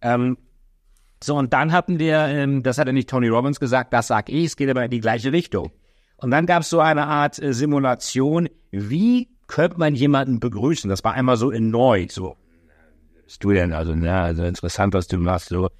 Ähm, 0.00 0.38
so, 1.20 1.34
und 1.34 1.52
dann 1.52 1.72
hatten 1.72 1.98
wir, 1.98 2.26
ähm, 2.28 2.62
das 2.62 2.78
hat 2.78 2.86
ja 2.86 2.92
nicht 2.92 3.10
Tony 3.10 3.26
Robbins 3.26 3.58
gesagt, 3.58 3.92
das 3.92 4.06
sag 4.06 4.28
ich, 4.28 4.44
es 4.44 4.56
geht 4.56 4.70
aber 4.70 4.84
in 4.84 4.90
die 4.92 5.00
gleiche 5.00 5.32
Richtung. 5.32 5.72
Und 6.18 6.30
dann 6.30 6.46
gab 6.46 6.62
es 6.62 6.70
so 6.70 6.78
eine 6.78 7.08
Art 7.08 7.42
äh, 7.42 7.52
Simulation, 7.52 8.48
wie 8.70 9.30
könnte 9.48 9.80
man 9.80 9.96
jemanden 9.96 10.38
begrüßen? 10.38 10.88
Das 10.88 11.02
war 11.02 11.14
einmal 11.14 11.38
so 11.38 11.50
in 11.50 11.70
neu, 11.70 12.06
so, 12.08 12.36
bist? 13.24 13.44
Also, 13.44 13.96
na, 13.96 14.22
also 14.22 14.44
interessant, 14.44 14.94
was 14.94 15.08
du 15.08 15.18
machst, 15.18 15.48
so. 15.48 15.70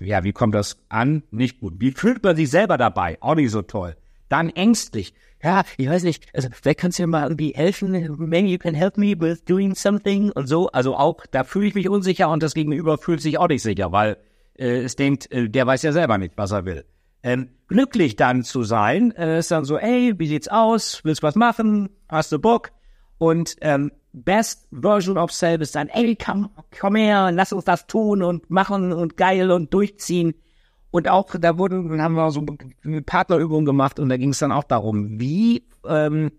Ja, 0.00 0.22
wie 0.22 0.32
kommt 0.32 0.54
das 0.54 0.78
an? 0.90 1.24
Nicht 1.32 1.58
gut. 1.58 1.74
Wie 1.78 1.90
fühlt 1.90 2.22
man 2.22 2.36
sich 2.36 2.50
selber 2.50 2.78
dabei? 2.78 3.18
Auch 3.20 3.34
nicht 3.34 3.50
so 3.50 3.62
toll. 3.62 3.96
Dann 4.28 4.48
ängstlich. 4.48 5.12
Ja, 5.42 5.64
ich 5.76 5.88
weiß 5.88 6.04
nicht, 6.04 6.26
also 6.34 6.48
vielleicht 6.52 6.78
kannst 6.78 6.98
du 6.98 7.02
mir 7.02 7.08
mal 7.08 7.24
irgendwie 7.24 7.52
helfen, 7.54 7.90
maybe 8.16 8.48
you 8.48 8.58
can 8.58 8.74
help 8.74 8.96
me 8.96 9.14
with 9.18 9.44
doing 9.44 9.74
something 9.74 10.30
und 10.30 10.46
so. 10.46 10.68
Also 10.68 10.96
auch, 10.96 11.26
da 11.30 11.42
fühle 11.42 11.66
ich 11.66 11.74
mich 11.74 11.88
unsicher 11.88 12.28
und 12.30 12.42
das 12.42 12.54
Gegenüber 12.54 12.96
fühlt 12.96 13.20
sich 13.20 13.38
auch 13.38 13.48
nicht 13.48 13.62
sicher, 13.62 13.90
weil 13.90 14.18
äh, 14.56 14.82
es 14.82 14.94
denkt, 14.94 15.32
äh, 15.32 15.48
der 15.48 15.66
weiß 15.66 15.82
ja 15.82 15.92
selber 15.92 16.18
nicht, 16.18 16.34
was 16.36 16.52
er 16.52 16.64
will. 16.64 16.84
Ähm, 17.24 17.50
glücklich 17.68 18.16
dann 18.16 18.44
zu 18.44 18.62
sein, 18.62 19.12
äh, 19.12 19.38
ist 19.38 19.50
dann 19.50 19.64
so, 19.64 19.78
ey, 19.78 20.14
wie 20.18 20.26
sieht's 20.26 20.48
aus? 20.48 21.00
Willst 21.04 21.22
du 21.22 21.26
was 21.26 21.34
machen? 21.34 21.88
Hast 22.08 22.30
du 22.32 22.38
Bock? 22.38 22.70
Und 23.18 23.56
ähm, 23.60 23.92
Best 24.12 24.68
Version 24.72 25.16
of 25.16 25.32
Self 25.32 25.60
ist 25.62 25.74
dann, 25.74 25.88
ey, 25.88 26.16
komm, 26.16 26.50
komm 26.78 26.96
her, 26.96 27.30
lass 27.32 27.52
uns 27.52 27.64
das 27.64 27.86
tun 27.86 28.22
und 28.22 28.50
machen 28.50 28.92
und 28.92 29.16
geil 29.16 29.50
und 29.50 29.72
durchziehen. 29.72 30.34
Und 30.92 31.08
auch, 31.08 31.34
da 31.40 31.56
wurden, 31.56 31.88
dann 31.88 32.02
haben 32.02 32.14
wir 32.14 32.30
so 32.30 32.44
eine 32.84 33.00
Partnerübung 33.00 33.64
gemacht 33.64 33.98
und 33.98 34.10
da 34.10 34.18
ging 34.18 34.28
es 34.28 34.38
dann 34.38 34.52
auch 34.52 34.62
darum, 34.62 35.18
wie 35.18 35.64
ähm, 35.88 36.30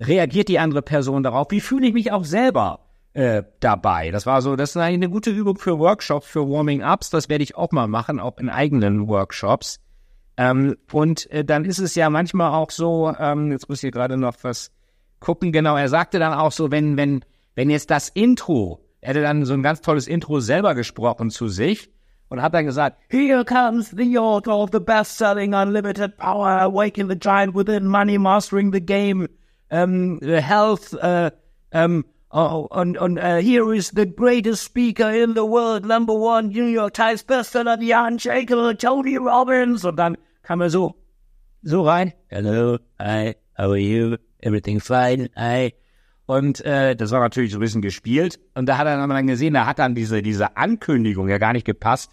reagiert 0.00 0.48
die 0.48 0.58
andere 0.58 0.80
Person 0.80 1.22
darauf? 1.22 1.48
Wie 1.50 1.60
fühle 1.60 1.86
ich 1.86 1.92
mich 1.92 2.10
auch 2.10 2.24
selber 2.24 2.86
äh, 3.12 3.42
dabei? 3.60 4.10
Das 4.10 4.24
war 4.24 4.40
so, 4.40 4.56
das 4.56 4.70
ist 4.70 4.76
eigentlich 4.78 4.94
eine 4.94 5.10
gute 5.10 5.30
Übung 5.30 5.58
für 5.58 5.78
Workshops, 5.78 6.26
für 6.26 6.48
Warming-Ups. 6.48 7.10
Das 7.10 7.28
werde 7.28 7.44
ich 7.44 7.56
auch 7.56 7.70
mal 7.70 7.86
machen, 7.86 8.18
auch 8.18 8.38
in 8.38 8.48
eigenen 8.48 9.08
Workshops. 9.08 9.78
Ähm, 10.38 10.76
und 10.90 11.30
äh, 11.30 11.44
dann 11.44 11.66
ist 11.66 11.78
es 11.78 11.94
ja 11.94 12.08
manchmal 12.08 12.52
auch 12.52 12.70
so, 12.70 13.12
ähm, 13.18 13.52
jetzt 13.52 13.68
muss 13.68 13.82
ich 13.82 13.92
gerade 13.92 14.16
noch 14.16 14.36
was 14.40 14.70
gucken, 15.20 15.52
genau, 15.52 15.76
er 15.76 15.90
sagte 15.90 16.18
dann 16.18 16.32
auch 16.32 16.52
so, 16.52 16.70
wenn, 16.70 16.96
wenn, 16.96 17.26
wenn 17.56 17.68
jetzt 17.68 17.90
das 17.90 18.08
Intro, 18.08 18.80
er 19.02 19.10
hätte 19.10 19.20
dann 19.20 19.44
so 19.44 19.52
ein 19.52 19.62
ganz 19.62 19.82
tolles 19.82 20.06
Intro 20.06 20.40
selber 20.40 20.74
gesprochen 20.74 21.28
zu 21.28 21.48
sich, 21.48 21.90
und 22.28 22.42
hat 22.42 22.54
dann 22.54 22.66
gesagt, 22.66 22.98
Here 23.10 23.44
comes 23.44 23.90
the 23.90 24.18
author 24.18 24.52
of 24.52 24.70
the 24.72 24.80
best-selling 24.80 25.54
Unlimited 25.54 26.16
Power, 26.16 26.60
Awaken 26.60 27.08
the 27.08 27.16
Giant 27.16 27.54
Within, 27.54 27.86
Money 27.86 28.18
Mastering 28.18 28.72
the 28.72 28.80
Game, 28.80 29.28
um, 29.70 30.20
Health, 30.20 30.94
uh, 30.94 31.30
um, 31.72 32.04
oh, 32.30 32.68
und, 32.70 32.98
und 32.98 33.18
uh, 33.18 33.40
here 33.40 33.72
is 33.74 33.90
the 33.90 34.06
greatest 34.06 34.62
speaker 34.62 35.10
in 35.10 35.34
the 35.34 35.44
world, 35.44 35.84
number 35.84 36.14
one 36.14 36.48
New 36.48 36.66
York 36.66 36.94
Times 36.94 37.22
Bestseller, 37.22 37.78
the 37.78 37.92
unshakable 37.92 38.74
Tony 38.74 39.16
Robbins. 39.16 39.84
Und 39.84 39.96
dann 39.96 40.16
kam 40.42 40.60
er 40.60 40.70
so, 40.70 40.94
so 41.62 41.82
rein. 41.82 42.12
Hello, 42.28 42.78
hi, 42.98 43.34
how 43.56 43.70
are 43.70 43.78
you? 43.78 44.16
Everything 44.40 44.80
fine, 44.80 45.30
hi. 45.36 45.72
Und 46.26 46.60
äh, 46.60 46.94
das 46.94 47.10
war 47.10 47.20
natürlich 47.20 47.52
so 47.52 47.56
ein 47.56 47.60
bisschen 47.60 47.80
gespielt. 47.80 48.38
Und 48.54 48.66
da 48.66 48.76
hat 48.76 48.86
er 48.86 48.98
dann 48.98 49.26
gesehen, 49.26 49.54
da 49.54 49.64
hat 49.64 49.78
dann 49.78 49.94
diese, 49.94 50.20
diese 50.20 50.58
Ankündigung 50.58 51.30
ja 51.30 51.38
gar 51.38 51.54
nicht 51.54 51.64
gepasst 51.64 52.12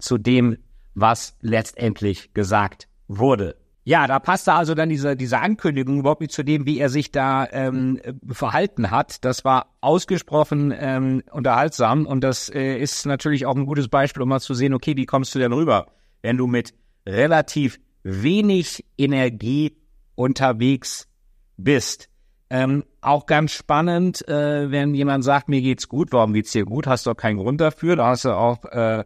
zu 0.00 0.18
dem, 0.18 0.56
was 0.94 1.36
letztendlich 1.40 2.34
gesagt 2.34 2.88
wurde. 3.08 3.56
Ja, 3.84 4.06
da 4.06 4.18
passte 4.18 4.52
also 4.52 4.74
dann 4.74 4.88
diese, 4.88 5.16
diese 5.16 5.38
Ankündigung 5.38 5.98
überhaupt 5.98 6.20
nicht 6.20 6.32
zu 6.32 6.44
dem, 6.44 6.66
wie 6.66 6.78
er 6.78 6.90
sich 6.90 7.12
da 7.12 7.48
ähm, 7.50 8.00
verhalten 8.28 8.90
hat. 8.90 9.24
Das 9.24 9.44
war 9.44 9.74
ausgesprochen 9.80 10.72
ähm, 10.78 11.22
unterhaltsam 11.30 12.06
und 12.06 12.22
das 12.22 12.50
äh, 12.50 12.76
ist 12.76 13.06
natürlich 13.06 13.46
auch 13.46 13.56
ein 13.56 13.66
gutes 13.66 13.88
Beispiel, 13.88 14.22
um 14.22 14.28
mal 14.28 14.40
zu 14.40 14.54
sehen, 14.54 14.74
okay, 14.74 14.96
wie 14.96 15.06
kommst 15.06 15.34
du 15.34 15.38
denn 15.38 15.52
rüber, 15.52 15.86
wenn 16.22 16.36
du 16.36 16.46
mit 16.46 16.74
relativ 17.06 17.80
wenig 18.02 18.84
Energie 18.98 19.76
unterwegs 20.14 21.08
bist. 21.56 22.08
Ähm, 22.50 22.84
auch 23.00 23.26
ganz 23.26 23.52
spannend, 23.52 24.26
äh, 24.28 24.70
wenn 24.70 24.94
jemand 24.94 25.24
sagt, 25.24 25.48
mir 25.48 25.62
geht's 25.62 25.88
gut, 25.88 26.12
warum 26.12 26.32
geht's 26.32 26.52
dir 26.52 26.64
gut? 26.64 26.86
Hast 26.86 27.06
du 27.06 27.12
auch 27.12 27.16
keinen 27.16 27.38
Grund 27.38 27.60
dafür. 27.60 27.96
Da 27.96 28.08
hast 28.08 28.24
du 28.24 28.30
auch 28.30 28.64
äh, 28.66 29.04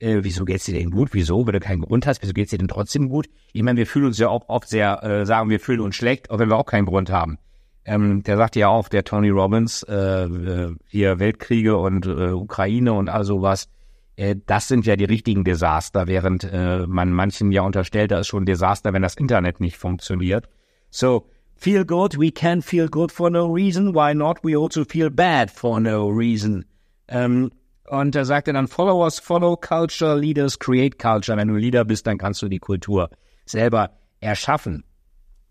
äh, 0.00 0.20
wieso 0.22 0.44
geht's 0.44 0.64
dir 0.64 0.74
denn 0.74 0.90
gut? 0.90 1.10
Wieso? 1.12 1.46
Wenn 1.46 1.52
du 1.52 1.60
keinen 1.60 1.82
Grund 1.82 2.06
hast, 2.06 2.22
wieso 2.22 2.32
geht's 2.32 2.50
dir 2.50 2.58
denn 2.58 2.68
trotzdem 2.68 3.08
gut? 3.08 3.28
Ich 3.52 3.62
meine, 3.62 3.78
wir 3.78 3.86
fühlen 3.86 4.06
uns 4.06 4.18
ja 4.18 4.28
auch 4.28 4.48
oft 4.48 4.68
sehr, 4.68 5.02
äh, 5.02 5.26
sagen 5.26 5.50
wir 5.50 5.60
fühlen 5.60 5.80
uns 5.80 5.96
schlecht, 5.96 6.30
auch 6.30 6.38
wenn 6.38 6.48
wir 6.48 6.56
auch 6.56 6.66
keinen 6.66 6.86
Grund 6.86 7.10
haben. 7.10 7.38
Ähm, 7.84 8.22
der 8.22 8.36
sagte 8.36 8.60
ja 8.60 8.68
auch, 8.68 8.88
der 8.88 9.04
Tony 9.04 9.30
Robbins, 9.30 9.82
äh, 9.84 9.94
äh, 9.94 10.74
hier 10.88 11.18
Weltkriege 11.18 11.76
und 11.76 12.06
äh, 12.06 12.32
Ukraine 12.32 12.92
und 12.92 13.08
all 13.08 13.24
sowas, 13.24 13.68
äh, 14.16 14.36
das 14.46 14.68
sind 14.68 14.86
ja 14.86 14.96
die 14.96 15.04
richtigen 15.04 15.44
Desaster, 15.44 16.06
während 16.06 16.44
äh, 16.44 16.86
man 16.86 17.12
manchen 17.12 17.52
ja 17.52 17.62
unterstellt, 17.62 18.10
da 18.10 18.20
ist 18.20 18.26
schon 18.28 18.42
ein 18.42 18.46
Desaster, 18.46 18.92
wenn 18.92 19.02
das 19.02 19.14
Internet 19.14 19.60
nicht 19.60 19.76
funktioniert. 19.76 20.48
So, 20.90 21.26
feel 21.56 21.84
good, 21.84 22.18
we 22.18 22.30
can 22.30 22.62
feel 22.62 22.88
good 22.88 23.12
for 23.12 23.30
no 23.30 23.50
reason, 23.50 23.94
why 23.94 24.14
not 24.14 24.38
we 24.42 24.56
also 24.58 24.84
feel 24.84 25.10
bad 25.10 25.50
for 25.50 25.80
no 25.80 26.08
reason. 26.08 26.64
Ähm, 27.08 27.50
und 27.90 28.14
er 28.14 28.24
sagte 28.24 28.52
dann, 28.52 28.68
Followers 28.68 29.18
follow 29.18 29.56
culture, 29.56 30.16
Leaders 30.16 30.58
create 30.58 30.98
culture. 30.98 31.36
Wenn 31.36 31.48
du 31.48 31.56
Leader 31.56 31.84
bist, 31.84 32.06
dann 32.06 32.18
kannst 32.18 32.40
du 32.40 32.48
die 32.48 32.60
Kultur 32.60 33.10
selber 33.44 33.90
erschaffen. 34.20 34.84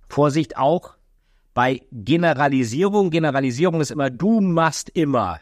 Vorsicht 0.08 0.58
auch 0.58 0.96
bei 1.53 1.81
Generalisierung. 1.91 3.10
Generalisierung 3.10 3.81
ist 3.81 3.91
immer, 3.91 4.10
du 4.10 4.39
machst 4.39 4.89
immer 4.89 5.39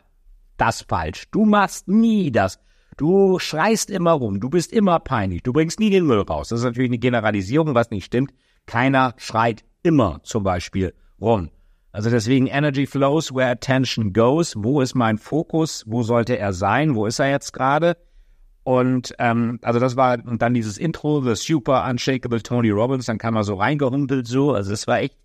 das 0.58 0.82
falsch. 0.82 1.26
Du 1.30 1.46
machst 1.46 1.88
nie 1.88 2.32
das. 2.32 2.60
Du 2.98 3.38
schreist 3.38 3.92
immer 3.92 4.14
rum. 4.14 4.40
Du 4.40 4.50
bist 4.50 4.74
immer 4.74 5.00
peinlich. 5.00 5.44
Du 5.44 5.54
bringst 5.54 5.80
nie 5.80 5.92
den 5.92 6.08
Müll 6.08 6.22
raus. 6.22 6.50
Das 6.50 6.60
ist 6.60 6.66
natürlich 6.66 6.90
eine 6.90 6.98
Generalisierung, 6.98 7.76
was 7.76 7.92
nicht 7.92 8.06
stimmt. 8.06 8.34
Keiner 8.66 9.14
schreit 9.18 9.64
immer 9.84 10.20
zum 10.24 10.44
Beispiel 10.44 10.96
rum. 11.22 11.52
Also 11.98 12.12
deswegen 12.12 12.46
Energy 12.46 12.86
flows 12.86 13.34
where 13.34 13.50
attention 13.50 14.14
goes. 14.14 14.54
Wo 14.56 14.82
ist 14.82 14.94
mein 14.94 15.18
Fokus? 15.18 15.84
Wo 15.88 16.04
sollte 16.04 16.38
er 16.38 16.54
sein? 16.54 16.94
Wo 16.94 17.08
ist 17.08 17.18
er 17.18 17.32
jetzt 17.32 17.54
gerade? 17.54 17.98
Und 18.64 19.16
ähm, 19.18 19.58
also 19.64 19.80
das 19.80 19.96
war 19.96 20.24
und 20.24 20.44
dann 20.44 20.54
dieses 20.54 20.78
Intro, 20.78 21.22
the 21.22 21.34
super 21.34 21.90
unshakable 21.90 22.44
Tony 22.44 22.70
Robbins, 22.70 23.08
dann 23.08 23.18
kam 23.18 23.36
er 23.36 23.44
so 23.44 23.56
reingehumpelt 23.56 24.28
so. 24.28 24.54
Also 24.54 24.70
das 24.70 24.86
war 24.86 25.00
echt 25.00 25.18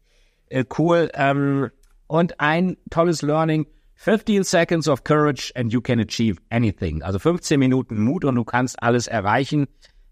äh, 0.49 0.65
cool. 0.79 1.11
Ähm, 1.13 1.69
und 2.07 2.41
ein 2.41 2.79
tolles 2.89 3.21
Learning. 3.21 3.67
15 3.97 4.43
seconds 4.43 4.89
of 4.89 5.05
courage 5.05 5.53
and 5.55 5.75
you 5.75 5.83
can 5.83 6.01
achieve 6.01 6.41
anything. 6.49 7.03
Also 7.03 7.19
15 7.19 7.61
Minuten 7.61 8.03
Mut 8.03 8.25
und 8.25 8.35
du 8.37 8.45
kannst 8.45 8.83
alles 8.83 9.09
erreichen 9.09 9.67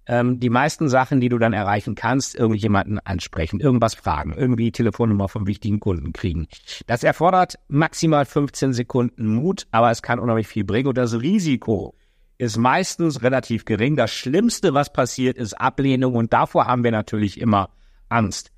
ähm, 0.06 0.40
die 0.40 0.50
meisten 0.50 0.88
Sachen, 0.88 1.20
die 1.20 1.28
du 1.28 1.38
dann 1.38 1.52
erreichen 1.52 1.94
kannst, 1.94 2.34
irgendjemanden 2.34 2.98
ansprechen, 3.00 3.60
irgendwas 3.60 3.94
fragen, 3.94 4.34
irgendwie 4.36 4.72
Telefonnummer 4.72 5.28
vom 5.28 5.46
wichtigen 5.46 5.80
Kunden 5.80 6.12
kriegen. 6.12 6.48
Das 6.86 7.04
erfordert 7.04 7.58
maximal 7.68 8.24
15 8.24 8.72
Sekunden 8.72 9.26
Mut, 9.26 9.66
aber 9.70 9.90
es 9.90 10.02
kann 10.02 10.18
unheimlich 10.18 10.48
viel 10.48 10.64
bringen 10.64 10.88
und 10.88 10.98
das 10.98 11.20
Risiko 11.20 11.94
ist 12.38 12.56
meistens 12.56 13.22
relativ 13.22 13.66
gering. 13.66 13.96
Das 13.96 14.10
Schlimmste, 14.10 14.72
was 14.72 14.92
passiert, 14.92 15.36
ist 15.36 15.54
Ablehnung 15.54 16.14
und 16.14 16.32
davor 16.32 16.66
haben 16.66 16.84
wir 16.84 16.90
natürlich 16.90 17.40
immer 17.40 17.68
Angst. 18.08 18.50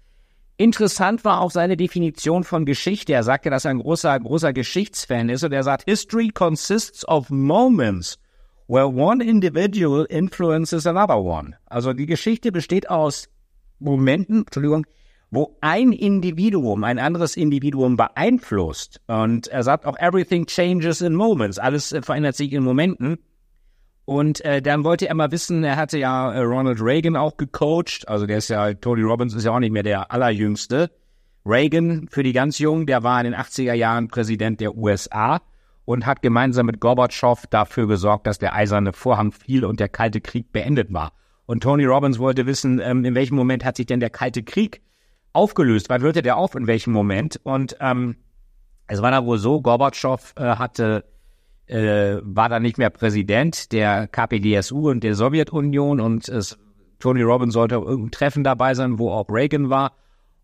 Interessant 0.57 1.25
war 1.25 1.41
auch 1.41 1.51
seine 1.51 1.77
Definition 1.77 2.45
von 2.45 2.65
Geschichte. 2.65 3.13
Er 3.13 3.25
sagte, 3.25 3.51
dass 3.51 3.65
er 3.65 3.73
ein 3.73 3.81
großer, 3.81 4.19
großer 4.21 4.53
Geschichtsfan 4.53 5.29
ist 5.29 5.43
und 5.43 5.53
er 5.53 5.65
sagt, 5.65 5.85
History 5.85 6.29
consists 6.29 7.07
of 7.09 7.31
moments 7.31 8.19
where 8.69 8.87
one 8.87 9.21
individual 9.21 10.05
influences 10.09 10.87
another 10.87 11.19
one. 11.19 11.57
Also 11.67 11.93
die 11.93 12.07
Geschichte 12.07 12.53
besteht 12.53 12.89
aus 12.89 13.29
Momenten, 13.79 14.41
Entschuldigung, 14.41 14.87
wo 15.31 15.57
ein 15.61 15.93
Individuum 15.93 16.85
ein 16.85 16.99
anderes 16.99 17.37
Individuum 17.37 17.97
beeinflusst. 17.97 19.01
Und 19.07 19.49
er 19.49 19.63
sagt 19.63 19.87
auch, 19.87 19.99
everything 19.99 20.47
changes 20.47 21.01
in 21.01 21.15
moments. 21.15 21.59
Alles 21.59 21.93
äh, 21.93 22.03
verändert 22.03 22.37
sich 22.37 22.53
in 22.53 22.63
Momenten. 22.63 23.19
Und 24.05 24.45
äh, 24.45 24.61
dann 24.61 24.85
wollte 24.85 25.09
er 25.09 25.15
mal 25.15 25.31
wissen, 25.31 25.65
er 25.65 25.77
hatte 25.77 25.97
ja 25.99 26.33
äh, 26.33 26.41
Ronald 26.41 26.83
Reagan 26.83 27.17
auch 27.17 27.37
gecoacht. 27.39 28.07
Also 28.09 28.27
der 28.27 28.39
ist 28.39 28.49
ja, 28.49 28.75
Tony 28.75 29.03
Robbins 29.03 29.35
ist 29.35 29.45
ja 29.45 29.53
auch 29.53 29.59
nicht 29.59 29.73
mehr 29.73 29.83
der 29.83 30.13
allerjüngste. 30.13 30.91
Reagan, 31.47 32.09
für 32.11 32.23
die 32.23 32.33
ganz 32.33 32.59
Jungen, 32.59 32.87
der 32.87 33.03
war 33.03 33.19
in 33.21 33.33
den 33.33 33.35
80er 33.35 33.73
Jahren 33.73 34.09
Präsident 34.09 34.61
der 34.61 34.77
USA 34.77 35.41
und 35.85 36.07
hat 36.07 36.23
gemeinsam 36.23 36.67
mit 36.67 36.81
Gorbatschow 36.81 37.47
dafür 37.49 37.87
gesorgt, 37.87 38.27
dass 38.27 38.39
der 38.39 38.55
eiserne 38.55 38.93
Vorhang 38.93 39.33
fiel 39.33 39.65
und 39.65 39.81
der 39.81 39.89
Kalte 39.89 40.21
Krieg 40.21 40.53
beendet 40.53 40.93
war. 40.93 41.13
Und 41.47 41.63
Tony 41.63 41.85
Robbins 41.85 42.19
wollte 42.19 42.47
wissen, 42.47 42.81
ähm, 42.81 43.05
in 43.05 43.15
welchem 43.15 43.37
Moment 43.37 43.65
hat 43.65 43.77
sich 43.77 43.87
denn 43.87 44.01
der 44.01 44.11
Kalte 44.11 44.43
Krieg 44.43 44.81
aufgelöst? 45.33 45.89
Wann 45.89 46.03
hörte 46.03 46.23
der 46.23 46.37
auf? 46.37 46.55
In 46.55 46.67
welchem 46.67 46.93
Moment? 46.93 47.41
Und 47.43 47.77
ähm, 47.81 48.17
es 48.87 49.03
war 49.03 49.11
da 49.11 49.25
wohl 49.25 49.39
so, 49.39 49.61
Gorbatschow 49.61 50.35
äh, 50.37 50.57
hatte 50.57 51.05
äh, 51.67 52.19
war 52.23 52.49
da 52.49 52.61
nicht 52.61 52.79
mehr 52.79 52.91
Präsident 52.91 53.73
der 53.73 54.09
KPDSU 54.09 54.91
und 54.91 55.03
der 55.03 55.15
Sowjetunion 55.15 56.01
und 56.01 56.29
es, 56.29 56.59
Tony 56.99 57.23
Robbins 57.23 57.55
sollte 57.55 57.79
auf 57.79 57.85
irgendein 57.85 58.11
Treffen 58.11 58.45
dabei 58.45 58.75
sein, 58.75 58.99
wo 58.99 59.11
auch 59.11 59.29
Reagan 59.29 59.71
war 59.71 59.93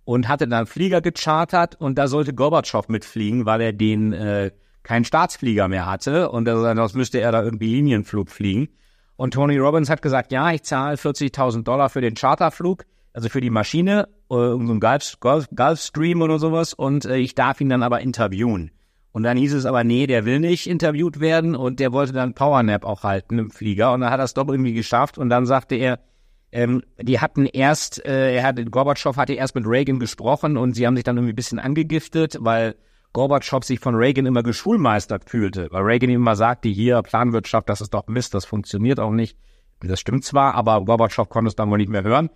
und 0.04 0.28
hatte 0.28 0.49
dann 0.49 0.66
Flieger 0.66 1.00
gechartert 1.00 1.76
und 1.80 1.99
da 1.99 2.09
sollte 2.09 2.33
Gorbatschow 2.33 2.88
mitfliegen, 2.88 3.47
weil 3.47 3.61
er 3.61 3.73
den 3.73 4.12
äh, 4.12 4.50
keinen 4.88 5.04
Staatsflieger 5.04 5.68
mehr 5.68 5.85
hatte 5.85 6.30
und 6.30 6.47
sonst 6.47 6.97
müsste 6.97 7.21
er 7.21 7.30
da 7.30 7.42
irgendwie 7.42 7.75
Linienflug 7.75 8.30
fliegen. 8.30 8.68
Und 9.16 9.35
Tony 9.35 9.59
Robbins 9.59 9.90
hat 9.90 10.00
gesagt, 10.00 10.33
ja, 10.33 10.50
ich 10.50 10.62
zahle 10.62 10.97
40.000 10.97 11.62
Dollar 11.62 11.90
für 11.90 12.00
den 12.00 12.14
Charterflug, 12.14 12.85
also 13.12 13.28
für 13.28 13.42
die 13.42 13.50
Maschine, 13.50 14.09
äh, 14.30 14.35
irgendein 14.35 14.80
Gulf, 14.80 15.21
Gulf, 15.21 15.47
Gulfstream 15.54 16.23
oder 16.23 16.38
sowas 16.38 16.73
und 16.73 17.04
äh, 17.04 17.18
ich 17.18 17.35
darf 17.35 17.61
ihn 17.61 17.68
dann 17.68 17.83
aber 17.83 18.00
interviewen. 18.00 18.71
Und 19.12 19.25
dann 19.25 19.37
hieß 19.37 19.52
es 19.52 19.66
aber, 19.66 19.85
nee, 19.85 20.07
der 20.07 20.25
will 20.25 20.40
nicht 20.40 20.66
interviewt 20.66 21.21
werden 21.21 21.54
und 21.54 21.80
der 21.80 21.92
wollte 21.92 22.14
dann 22.14 22.33
Powernap 22.33 22.87
auch 22.87 23.02
halten 23.02 23.38
im 23.38 23.50
Flieger 23.50 23.92
und 23.92 24.00
dann 24.00 24.11
hat 24.11 24.21
er 24.21 24.25
es 24.25 24.33
doch 24.33 24.49
irgendwie 24.49 24.73
geschafft 24.73 25.18
und 25.18 25.28
dann 25.28 25.45
sagte 25.45 25.75
er, 25.75 25.99
ähm, 26.50 26.83
die 26.99 27.21
hatten 27.21 27.45
erst, 27.45 28.02
äh, 28.07 28.37
er 28.37 28.42
hatte, 28.42 28.64
Gorbatschow 28.64 29.18
hatte 29.18 29.35
erst 29.35 29.54
mit 29.54 29.66
Reagan 29.66 29.99
gesprochen 29.99 30.57
und 30.57 30.73
sie 30.73 30.87
haben 30.87 30.97
sich 30.97 31.04
dann 31.04 31.18
irgendwie 31.18 31.35
ein 31.35 31.37
bisschen 31.37 31.59
angegiftet, 31.59 32.38
weil 32.40 32.75
Gorbatschow 33.12 33.65
sich 33.65 33.81
von 33.81 33.95
Reagan 33.95 34.27
immer 34.27 34.43
geschulmeistert 34.43 35.29
fühlte, 35.29 35.69
weil 35.71 35.83
Reagan 35.83 36.11
ihm 36.11 36.21
immer 36.21 36.37
sagte, 36.37 36.69
hier 36.69 37.03
Planwirtschaft, 37.03 37.69
das 37.69 37.81
ist 37.81 37.95
doch 37.95 38.07
Mist, 38.07 38.35
das 38.35 38.45
funktioniert 38.45 39.00
auch 39.00 39.11
nicht. 39.11 39.37
Das 39.81 40.00
stimmt 40.00 40.25
zwar, 40.25 40.55
aber 40.55 40.85
Gorbatschow 40.85 41.29
konnte 41.29 41.49
es 41.49 41.57
dann 41.57 41.71
wohl 41.71 41.79
nicht 41.79 41.91
mehr 41.91 42.03
hören. 42.03 42.31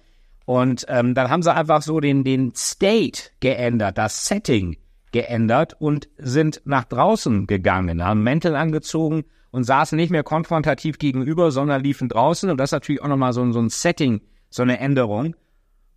Und 0.45 0.85
ähm, 0.89 1.15
dann 1.15 1.31
haben 1.31 1.43
sie 1.43 1.55
einfach 1.55 1.83
so 1.83 2.01
den, 2.01 2.25
den 2.25 2.55
State 2.55 3.31
geändert, 3.41 3.99
das 3.99 4.27
Setting 4.27 4.77
geändert 5.13 5.77
und 5.79 6.09
sind 6.17 6.63
nach 6.65 6.85
draußen 6.85 7.47
gegangen, 7.47 8.03
haben 8.05 8.23
Mäntel 8.23 8.57
angezogen 8.57 9.25
und 9.51 9.65
saßen 9.65 9.97
nicht 9.97 10.11
mehr 10.11 10.25
konfrontativ 10.25 10.99
gegenüber, 10.99 11.51
sondern 11.51 11.83
liefen 11.83 12.09
draußen. 12.09 12.51
Und 12.51 12.59
das 12.59 12.69
ist 12.69 12.73
natürlich 12.73 13.03
auch 13.03 13.09
nochmal 13.09 13.33
so, 13.33 13.53
so 13.53 13.61
ein 13.61 13.69
Setting, 13.69 14.23
so 14.49 14.63
eine 14.63 14.81
Änderung. 14.81 15.37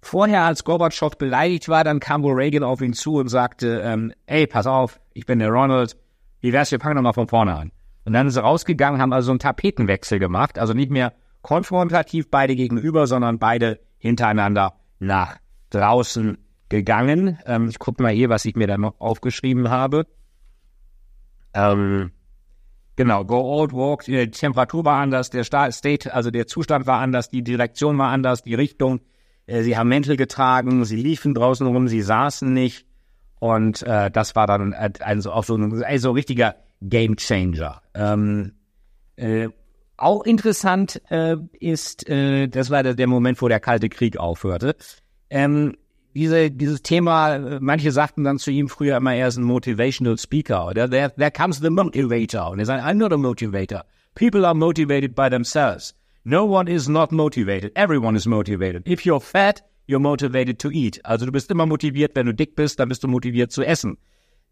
Vorher, 0.05 0.43
als 0.43 0.63
Gorbatschow 0.63 1.17
beleidigt 1.17 1.67
war, 1.67 1.83
dann 1.83 1.99
kam 1.99 2.21
wohl 2.21 2.35
Reagan 2.35 2.61
auf 2.61 2.79
ihn 2.79 2.93
zu 2.93 3.15
und 3.15 3.27
sagte, 3.27 3.81
ähm, 3.83 4.13
ey, 4.27 4.45
pass 4.45 4.67
auf, 4.67 4.99
ich 5.13 5.25
bin 5.25 5.39
der 5.39 5.49
Ronald, 5.49 5.97
wie 6.41 6.53
wär's, 6.53 6.71
wir 6.71 6.79
fangen 6.79 6.97
nochmal 6.97 7.13
von 7.13 7.27
vorne 7.27 7.55
an. 7.55 7.71
Und 8.03 8.13
dann 8.13 8.27
ist 8.27 8.35
er 8.35 8.43
rausgegangen, 8.43 9.01
haben 9.01 9.13
also 9.13 9.31
einen 9.31 9.39
Tapetenwechsel 9.39 10.19
gemacht, 10.19 10.59
also 10.59 10.73
nicht 10.73 10.91
mehr 10.91 11.13
konfrontativ 11.41 12.29
beide 12.29 12.55
gegenüber, 12.55 13.07
sondern 13.07 13.39
beide 13.39 13.79
hintereinander 13.97 14.75
nach 14.99 15.37
draußen 15.71 16.37
gegangen. 16.69 17.39
Ähm, 17.47 17.67
ich 17.67 17.79
gucke 17.79 18.03
mal 18.03 18.13
hier, 18.13 18.29
was 18.29 18.45
ich 18.45 18.55
mir 18.55 18.67
da 18.67 18.77
noch 18.77 19.01
aufgeschrieben 19.01 19.71
habe. 19.71 20.05
Ähm, 21.55 22.11
genau, 22.95 23.25
Go 23.25 23.41
Old 23.41 23.73
Walk, 23.73 24.03
die 24.03 24.29
Temperatur 24.29 24.85
war 24.85 25.01
anders, 25.01 25.31
der 25.31 25.43
State, 25.43 26.13
also 26.13 26.29
der 26.29 26.45
Zustand 26.45 26.85
war 26.85 26.99
anders, 26.99 27.31
die 27.31 27.43
Direktion 27.43 27.97
war 27.97 28.09
anders, 28.11 28.43
die 28.43 28.53
Richtung. 28.53 29.01
Äh, 29.47 29.63
sie 29.63 29.77
haben 29.77 29.89
Mäntel 29.89 30.17
getragen, 30.17 30.85
sie 30.85 30.95
liefen 30.95 31.33
draußen 31.33 31.65
rum, 31.67 31.87
sie 31.87 32.01
saßen 32.01 32.51
nicht. 32.53 32.85
Und 33.39 33.83
äh, 33.83 34.09
das 34.09 34.35
war 34.35 34.47
dann 34.47 34.73
also 34.73 35.31
auch 35.31 35.43
so 35.43 35.55
ein 35.55 35.83
also 35.83 36.11
richtiger 36.11 36.55
Game 36.81 37.15
Changer. 37.17 37.81
Ähm, 37.93 38.53
äh, 39.17 39.49
auch 39.97 40.23
interessant 40.23 41.01
äh, 41.09 41.37
ist, 41.59 42.07
äh, 42.09 42.47
das 42.47 42.69
war 42.69 42.83
der, 42.83 43.07
Moment, 43.07 43.41
wo 43.41 43.47
der 43.47 43.59
Kalte 43.59 43.89
Krieg 43.89 44.17
aufhörte. 44.17 44.75
Ähm, 45.29 45.77
diese, 46.13 46.49
dieses 46.49 46.81
Thema, 46.81 47.35
äh, 47.35 47.59
manche 47.59 47.91
sagten 47.91 48.23
dann 48.23 48.39
zu 48.39 48.51
ihm 48.51 48.69
früher 48.69 48.97
immer, 48.97 49.13
er 49.13 49.27
ist 49.27 49.37
ein 49.37 49.43
Motivational 49.43 50.17
Speaker 50.17 50.67
oder 50.67 50.89
there, 50.89 51.13
there 51.15 51.31
comes 51.31 51.59
the 51.59 51.69
motivator. 51.69 52.49
Und 52.49 52.59
er 52.59 52.65
sagt, 52.65 52.83
I'm 52.83 52.95
not 52.95 53.13
a 53.13 53.17
motivator. 53.17 53.83
People 54.15 54.45
are 54.45 54.55
motivated 54.55 55.13
by 55.13 55.29
themselves. 55.29 55.93
No 56.27 56.43
one 56.45 56.67
is 56.67 56.89
not 56.89 57.11
motivated. 57.11 57.71
Everyone 57.75 58.15
is 58.15 58.25
motivated. 58.25 58.87
If 58.87 59.05
you're 59.05 59.21
fat, 59.21 59.61
you're 59.85 59.99
motivated 59.99 60.57
to 60.57 60.71
eat. 60.71 60.99
Also 61.05 61.27
du 61.27 61.31
bist 61.31 61.51
immer 61.51 61.67
motiviert, 61.67 62.15
wenn 62.15 62.25
du 62.25 62.33
dick 62.33 62.55
bist, 62.55 62.79
dann 62.79 62.89
bist 62.89 63.03
du 63.03 63.07
motiviert 63.07 63.51
zu 63.51 63.61
essen. 63.61 63.99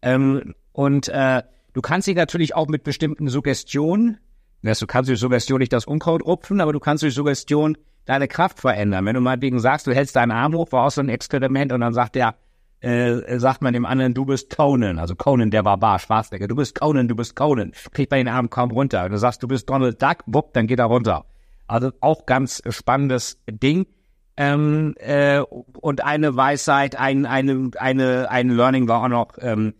Ähm, 0.00 0.54
und 0.70 1.08
äh, 1.08 1.42
du 1.72 1.80
kannst 1.80 2.06
dich 2.06 2.14
natürlich 2.14 2.54
auch 2.54 2.68
mit 2.68 2.84
bestimmten 2.84 3.28
Suggestionen, 3.28 4.18
du 4.62 4.86
kannst 4.86 5.08
durch 5.10 5.18
Suggestion 5.18 5.58
nicht 5.58 5.72
das 5.72 5.84
Unkraut 5.84 6.24
rupfen, 6.24 6.60
aber 6.60 6.72
du 6.72 6.78
kannst 6.78 7.02
durch 7.02 7.12
Suggestion 7.12 7.76
deine 8.04 8.28
Kraft 8.28 8.60
verändern. 8.60 9.04
Wenn 9.04 9.14
du 9.14 9.20
meinetwegen 9.20 9.58
sagst, 9.58 9.88
du 9.88 9.92
hältst 9.92 10.14
deinen 10.14 10.30
Arm 10.30 10.54
hoch, 10.54 10.70
war 10.70 10.86
auch 10.86 10.92
so 10.92 11.00
ein 11.00 11.08
Experiment 11.08 11.72
und 11.72 11.80
dann 11.80 11.92
sagt 11.92 12.14
der, 12.14 12.36
äh, 12.78 13.40
sagt 13.40 13.62
man 13.62 13.72
dem 13.72 13.84
anderen, 13.84 14.14
du 14.14 14.24
bist 14.26 14.54
Conan, 14.54 15.00
also 15.00 15.16
Conan, 15.16 15.50
der 15.50 15.64
Barbar, 15.64 15.98
Schwarzenegger, 15.98 16.46
du 16.46 16.54
bist 16.54 16.78
Conan, 16.78 17.08
du 17.08 17.16
bist 17.16 17.34
Conan, 17.34 17.72
kriegt 17.90 18.12
man 18.12 18.18
den 18.18 18.28
Arm 18.28 18.48
kaum 18.48 18.70
runter. 18.70 19.06
Und 19.06 19.10
du 19.10 19.18
sagst, 19.18 19.42
du 19.42 19.48
bist 19.48 19.68
Donald 19.68 20.00
Duck, 20.00 20.18
wupp, 20.26 20.52
dann 20.52 20.68
geht 20.68 20.78
er 20.78 20.84
runter. 20.84 21.24
Also 21.66 21.92
auch 22.00 22.26
ganz 22.26 22.62
spannendes 22.68 23.38
Ding. 23.48 23.86
Ähm, 24.36 24.94
äh, 24.98 25.40
und 25.40 26.04
eine 26.04 26.36
Weisheit, 26.36 26.96
ein, 26.96 27.24
eine, 27.24 27.70
eine, 27.78 28.30
ein 28.30 28.50
Learning 28.50 28.88
war 28.88 29.04
auch 29.04 29.08
noch, 29.08 29.32
ähm, 29.38 29.74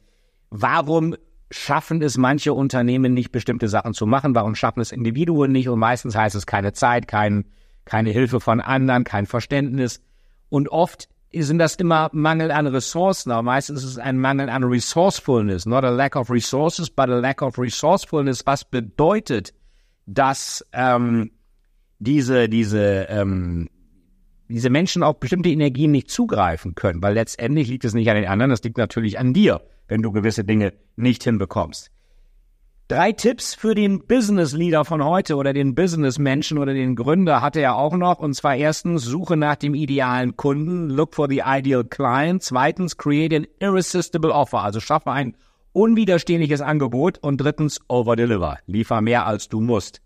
warum 0.51 1.17
schaffen 1.51 2.03
es 2.03 2.17
manche 2.17 2.53
Unternehmen 2.53 3.15
nicht, 3.15 3.33
bestimmte 3.33 3.69
Sachen 3.69 3.95
zu 3.95 4.07
machen? 4.07 4.35
Warum 4.35 4.55
schaffen 4.55 4.81
es 4.81 4.93
Individuen 4.93 5.53
nicht? 5.53 5.69
Und 5.69 5.79
meistens 5.79 6.17
heißt 6.17 6.37
es 6.37 6.47
keine 6.47 6.73
Zeit, 6.73 7.09
kein, 7.09 7.47
keine 7.85 8.11
Hilfe 8.11 8.41
von 8.41 8.61
anderen, 8.61 9.05
kein 9.05 9.27
Verständnis. 9.27 10.01
Und 10.49 10.69
oft 10.69 11.09
sind 11.33 11.59
das 11.59 11.75
immer 11.77 12.11
Mangel 12.13 12.51
an 12.51 12.67
Ressourcen, 12.67 13.33
aber 13.33 13.43
meistens 13.43 13.83
ist 13.83 13.91
es 13.91 13.99
ein 13.99 14.19
Mangel 14.19 14.49
an 14.49 14.63
Resourcefulness, 14.63 15.67
not 15.67 15.85
a 15.85 15.91
lack 15.91 16.15
of 16.15 16.31
resources, 16.31 16.89
but 16.89 17.09
a 17.09 17.19
lack 17.19 17.43
of 17.43 17.59
resourcefulness, 17.59 18.47
was 18.47 18.65
bedeutet, 18.65 19.53
dass 20.07 20.65
ähm, 20.73 21.33
diese, 21.99 22.49
diese, 22.49 23.07
ähm, 23.09 23.69
diese 24.49 24.71
Menschen 24.71 25.03
auf 25.03 25.21
bestimmte 25.21 25.49
Energien 25.49 25.91
nicht 25.91 26.11
zugreifen 26.11 26.75
können, 26.75 27.03
weil 27.03 27.15
letztendlich 27.15 27.69
liegt 27.69 27.85
es 27.85 27.95
nicht 27.95 28.09
an 28.11 28.17
den 28.17 28.27
anderen, 28.27 28.51
das 28.51 28.63
liegt 28.63 28.79
natürlich 28.79 29.19
an 29.19 29.33
dir, 29.33 29.63
wenn 29.89 30.03
du 30.03 30.13
gewisse 30.13 30.45
Dinge 30.45 30.73
nicht 30.97 31.25
hinbekommst. 31.25 31.91
Drei 32.89 33.13
Tipps 33.13 33.55
für 33.55 33.75
den 33.75 34.07
Business 34.07 34.53
Leader 34.53 34.85
von 34.85 35.03
heute 35.03 35.37
oder 35.37 35.55
den 35.55 35.75
Business 35.75 36.19
Menschen 36.19 36.59
oder 36.59 36.75
den 36.75 36.97
Gründer 36.97 37.41
hatte 37.41 37.61
er 37.61 37.77
auch 37.77 37.97
noch. 37.97 38.19
Und 38.19 38.35
zwar 38.35 38.57
erstens, 38.57 39.05
suche 39.05 39.39
nach 39.39 39.57
dem 39.57 39.75
idealen 39.75 40.37
Kunden. 40.37 40.91
Look 40.91 41.15
for 41.15 41.27
the 41.27 41.43
ideal 41.47 41.85
client. 41.85 42.43
Zweitens, 42.43 42.99
create 42.99 43.33
an 43.33 43.47
irresistible 43.59 44.33
offer. 44.33 44.63
Also 44.63 44.81
schaffe 44.81 45.11
ein 45.13 45.35
unwiderstehliches 45.73 46.61
Angebot. 46.61 47.17
Und 47.17 47.39
drittens, 47.39 47.81
over 47.89 48.17
deliver. 48.17 48.59
Liefer 48.67 49.01
mehr 49.01 49.25
als 49.25 49.49
du 49.49 49.63
musst. 49.63 50.03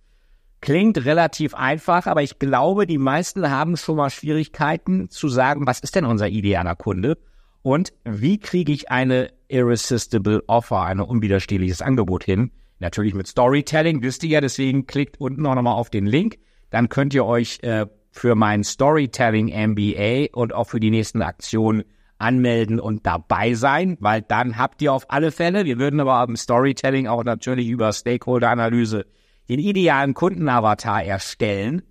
Klingt 0.60 1.04
relativ 1.04 1.54
einfach, 1.54 2.06
aber 2.06 2.22
ich 2.22 2.38
glaube, 2.38 2.86
die 2.86 2.98
meisten 2.98 3.48
haben 3.48 3.76
schon 3.76 3.96
mal 3.96 4.10
Schwierigkeiten 4.10 5.08
zu 5.08 5.28
sagen, 5.28 5.66
was 5.66 5.80
ist 5.80 5.94
denn 5.94 6.04
unser 6.04 6.28
idealer 6.28 6.74
Kunde? 6.74 7.16
Und 7.62 7.92
wie 8.04 8.38
kriege 8.38 8.72
ich 8.72 8.90
eine 8.90 9.30
irresistible 9.48 10.42
offer, 10.46 10.82
ein 10.82 11.00
unwiderstehliches 11.00 11.80
Angebot 11.80 12.24
hin? 12.24 12.50
Natürlich 12.80 13.14
mit 13.14 13.26
Storytelling, 13.26 14.02
wisst 14.02 14.24
ihr 14.24 14.30
ja, 14.30 14.40
deswegen 14.40 14.86
klickt 14.86 15.20
unten 15.20 15.46
auch 15.46 15.54
nochmal 15.54 15.74
auf 15.74 15.90
den 15.90 16.06
Link. 16.06 16.38
Dann 16.70 16.88
könnt 16.88 17.14
ihr 17.14 17.24
euch 17.24 17.60
äh, 17.62 17.86
für 18.10 18.34
mein 18.34 18.64
Storytelling 18.64 19.48
MBA 19.48 20.28
und 20.32 20.52
auch 20.54 20.68
für 20.68 20.80
die 20.80 20.90
nächsten 20.90 21.22
Aktionen 21.22 21.84
anmelden 22.18 22.80
und 22.80 23.06
dabei 23.06 23.54
sein, 23.54 23.96
weil 24.00 24.22
dann 24.22 24.58
habt 24.58 24.82
ihr 24.82 24.92
auf 24.92 25.10
alle 25.10 25.30
Fälle, 25.30 25.64
wir 25.64 25.78
würden 25.78 26.00
aber 26.00 26.24
im 26.28 26.36
Storytelling 26.36 27.06
auch 27.06 27.22
natürlich 27.22 27.68
über 27.68 27.92
Stakeholder-Analyse 27.92 29.06
den 29.48 29.58
idealen 29.58 30.14
Kundenavatar 30.14 31.04
erstellen 31.04 31.82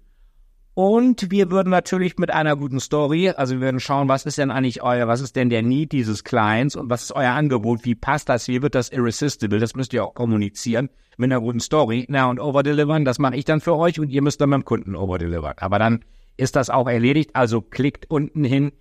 und 0.78 1.32
wir 1.32 1.50
würden 1.50 1.72
natürlich 1.72 2.20
mit 2.20 2.30
einer 2.30 2.56
guten 2.56 2.80
Story, 2.80 3.32
also 3.32 3.56
wir 3.56 3.62
würden 3.62 3.80
schauen, 3.80 4.08
was 4.10 4.28
ist 4.28 4.38
denn 4.38 4.52
eigentlich 4.52 4.84
euer, 4.84 5.08
was 5.08 5.22
ist 5.22 5.36
denn 5.36 5.50
der 5.50 5.64
Need 5.64 5.92
dieses 5.92 6.24
Clients 6.24 6.76
und 6.76 6.88
was 6.88 7.02
ist 7.02 7.14
euer 7.14 7.32
Angebot, 7.32 7.84
wie 7.84 7.96
passt 7.96 8.30
das, 8.30 8.48
wie 8.48 8.62
wird 8.62 8.76
das 8.76 8.90
irresistible, 8.90 9.58
das 9.58 9.76
müsst 9.76 9.92
ihr 9.94 10.06
auch 10.06 10.14
kommunizieren 10.14 10.92
mit 11.18 11.32
einer 11.32 11.42
guten 11.42 11.62
Story. 11.62 12.06
Na 12.10 12.30
und 12.30 12.40
overdelivern, 12.40 13.06
das 13.06 13.18
mache 13.18 13.38
ich 13.38 13.44
dann 13.44 13.60
für 13.60 13.76
euch 13.76 14.00
und 14.00 14.12
ihr 14.12 14.22
müsst 14.22 14.40
dann 14.40 14.52
beim 14.52 14.66
Kunden 14.66 14.96
overdelivern. 14.96 15.56
Aber 15.58 15.80
dann 15.80 16.06
ist 16.38 16.56
das 16.56 16.70
auch 16.70 16.88
erledigt, 16.88 17.32
also 17.34 17.60
klickt 17.60 18.12
unten 18.12 18.44
hin 18.44 18.72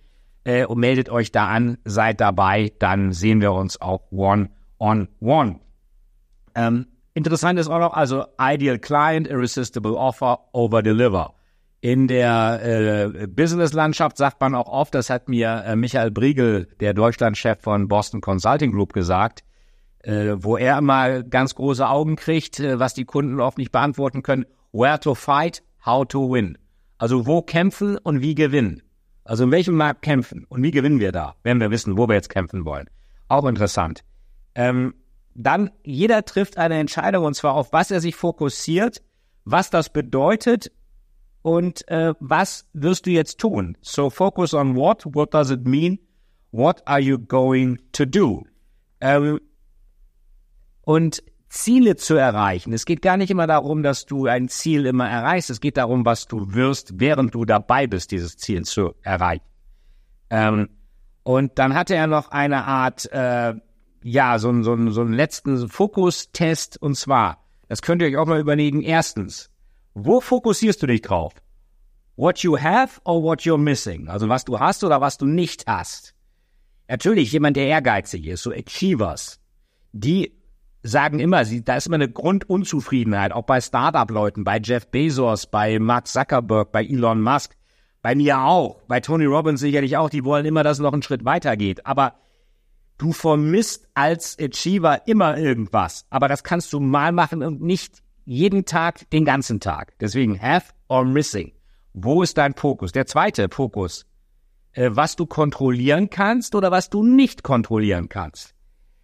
äh, 0.43 0.67
und 0.67 0.77
meldet 0.77 1.09
euch 1.09 1.31
da 1.31 1.47
an, 1.47 1.79
seid 1.83 2.21
dabei, 2.21 2.73
dann 2.77 3.11
sehen 3.11 3.41
wir 3.41 3.53
uns 3.53 3.81
auch 3.81 4.03
one 4.11 4.51
on 4.77 5.07
one. 5.19 5.61
Ähm, 6.53 6.85
interessant 7.17 7.59
ist 7.59 7.67
auch 7.67 7.79
noch, 7.79 7.93
also 7.93 8.25
Ideal 8.39 8.79
Client, 8.79 9.27
Irresistible 9.27 9.95
Offer, 9.95 10.39
Over-Deliver. 10.53 11.33
In 11.81 12.07
der 12.07 12.61
äh, 12.63 13.27
Business-Landschaft 13.27 14.17
sagt 14.17 14.39
man 14.39 14.55
auch 14.55 14.67
oft, 14.67 14.95
das 14.95 15.09
hat 15.09 15.27
mir 15.27 15.63
äh, 15.65 15.75
Michael 15.75 16.11
Briegel, 16.11 16.67
der 16.79 16.93
Deutschlandchef 16.93 17.59
von 17.61 17.87
Boston 17.87 18.21
Consulting 18.21 18.71
Group, 18.71 18.93
gesagt, 18.93 19.43
äh, 20.03 20.35
wo 20.37 20.57
er 20.57 20.77
immer 20.77 21.23
ganz 21.23 21.55
große 21.55 21.87
Augen 21.87 22.15
kriegt, 22.15 22.59
äh, 22.59 22.79
was 22.79 22.93
die 22.93 23.05
Kunden 23.05 23.39
oft 23.39 23.57
nicht 23.57 23.71
beantworten 23.71 24.23
können. 24.23 24.45
Where 24.71 24.99
to 24.99 25.13
fight, 25.15 25.63
how 25.85 26.07
to 26.07 26.31
win. 26.31 26.57
Also 26.97 27.27
wo 27.27 27.41
kämpfen 27.41 27.97
und 27.97 28.21
wie 28.21 28.35
gewinnen. 28.35 28.81
Also 29.23 29.43
in 29.43 29.51
welchem 29.51 29.75
Markt 29.75 30.01
kämpfen 30.03 30.45
und 30.49 30.63
wie 30.63 30.71
gewinnen 30.71 30.99
wir 30.99 31.11
da, 31.11 31.35
wenn 31.43 31.59
wir 31.59 31.69
wissen, 31.69 31.97
wo 31.97 32.07
wir 32.07 32.15
jetzt 32.15 32.29
kämpfen 32.29 32.65
wollen. 32.65 32.89
Auch 33.27 33.45
interessant. 33.45 34.03
Ähm, 34.55 34.93
dann 35.37 35.71
jeder 35.83 36.25
trifft 36.25 36.57
eine 36.57 36.79
Entscheidung 36.79 37.23
und 37.23 37.35
zwar 37.35 37.53
auf 37.53 37.71
was 37.71 37.91
er 37.91 38.01
sich 38.01 38.15
fokussiert, 38.15 39.01
was 39.45 39.69
das 39.69 39.89
bedeutet 39.89 40.71
und 41.43 41.87
äh, 41.87 42.13
was 42.19 42.67
wirst 42.73 43.05
du 43.05 43.11
jetzt 43.11 43.39
tun? 43.39 43.77
So 43.81 44.09
focus 44.09 44.53
on 44.53 44.75
what, 44.75 45.03
what 45.05 45.33
does 45.33 45.51
it 45.51 45.65
mean, 45.65 45.99
what 46.51 46.85
are 46.87 46.99
you 46.99 47.19
going 47.19 47.79
to 47.93 48.05
do? 48.05 48.45
Ähm, 48.99 49.39
und 50.81 51.23
Ziele 51.49 51.95
zu 51.95 52.15
erreichen. 52.15 52.73
Es 52.73 52.85
geht 52.85 53.01
gar 53.01 53.15
nicht 53.15 53.29
immer 53.29 53.47
darum, 53.47 53.83
dass 53.83 54.05
du 54.05 54.25
ein 54.25 54.49
Ziel 54.49 54.85
immer 54.85 55.07
erreichst. 55.07 55.49
Es 55.49 55.61
geht 55.61 55.77
darum, 55.77 56.03
was 56.05 56.27
du 56.27 56.53
wirst, 56.53 56.99
während 56.99 57.33
du 57.33 57.45
dabei 57.45 57.87
bist, 57.87 58.11
dieses 58.11 58.37
Ziel 58.37 58.63
zu 58.63 58.95
erreichen. 59.01 59.45
Ähm, 60.29 60.69
und 61.23 61.59
dann 61.59 61.73
hatte 61.73 61.95
er 61.95 62.07
noch 62.07 62.31
eine 62.31 62.65
Art, 62.65 63.09
äh, 63.11 63.53
ja, 64.07 64.39
so, 64.39 64.63
so, 64.63 64.89
so 64.89 65.01
einen 65.01 65.13
letzten 65.13 65.67
Fokustest. 65.67 66.81
Und 66.81 66.95
zwar, 66.95 67.43
das 67.67 67.81
könnt 67.81 68.01
ihr 68.01 68.07
euch 68.07 68.15
auch 68.15 68.25
mal 68.25 68.39
überlegen. 68.39 68.81
Erstens, 68.81 69.49
wo 69.93 70.21
fokussierst 70.21 70.81
du 70.81 70.87
dich 70.87 71.01
drauf? 71.01 71.33
What 72.15 72.39
you 72.39 72.57
have 72.57 73.01
or 73.03 73.21
what 73.21 73.41
you're 73.41 73.57
missing? 73.57 74.07
Also 74.07 74.29
was 74.29 74.45
du 74.45 74.59
hast 74.59 74.83
oder 74.85 75.01
was 75.01 75.17
du 75.17 75.25
nicht 75.25 75.67
hast. 75.67 76.15
Natürlich, 76.87 77.33
jemand, 77.33 77.57
der 77.57 77.67
ehrgeizig 77.67 78.25
ist, 78.27 78.43
so 78.43 78.51
Achievers, 78.51 79.41
die 79.91 80.31
sagen 80.83 81.19
immer, 81.19 81.43
sie, 81.43 81.61
da 81.65 81.75
ist 81.75 81.87
immer 81.87 81.95
eine 81.95 82.09
Grundunzufriedenheit, 82.09 83.33
auch 83.33 83.43
bei 83.43 83.59
Startup-Leuten, 83.59 84.45
bei 84.45 84.59
Jeff 84.63 84.87
Bezos, 84.87 85.47
bei 85.47 85.79
Mark 85.79 86.07
Zuckerberg, 86.07 86.71
bei 86.71 86.85
Elon 86.85 87.21
Musk, 87.21 87.57
bei 88.01 88.15
mir 88.15 88.39
auch, 88.39 88.81
bei 88.87 89.01
Tony 89.01 89.25
Robbins 89.25 89.59
sicherlich 89.59 89.97
auch, 89.97 90.09
die 90.09 90.23
wollen 90.23 90.45
immer, 90.45 90.63
dass 90.63 90.77
es 90.77 90.81
noch 90.81 90.93
einen 90.93 91.03
Schritt 91.03 91.25
weitergeht. 91.25 91.85
Aber 91.85 92.13
du 92.97 93.13
vermisst 93.13 93.87
als 93.93 94.37
Achiever 94.39 95.07
immer 95.07 95.37
irgendwas. 95.37 96.05
Aber 96.09 96.27
das 96.27 96.43
kannst 96.43 96.73
du 96.73 96.79
mal 96.79 97.11
machen 97.11 97.43
und 97.43 97.61
nicht 97.61 98.01
jeden 98.25 98.65
Tag, 98.65 99.09
den 99.11 99.25
ganzen 99.25 99.59
Tag. 99.59 99.93
Deswegen 99.99 100.41
have 100.41 100.73
or 100.89 101.05
missing. 101.05 101.53
Wo 101.93 102.21
ist 102.21 102.37
dein 102.37 102.53
Fokus? 102.53 102.91
Der 102.91 103.05
zweite 103.05 103.47
Fokus. 103.49 104.05
Äh, 104.73 104.91
was 104.93 105.15
du 105.15 105.25
kontrollieren 105.25 106.09
kannst 106.09 106.53
oder 106.53 106.69
was 106.69 106.89
du 106.89 107.03
nicht 107.03 107.43
kontrollieren 107.43 108.09
kannst. 108.09 108.53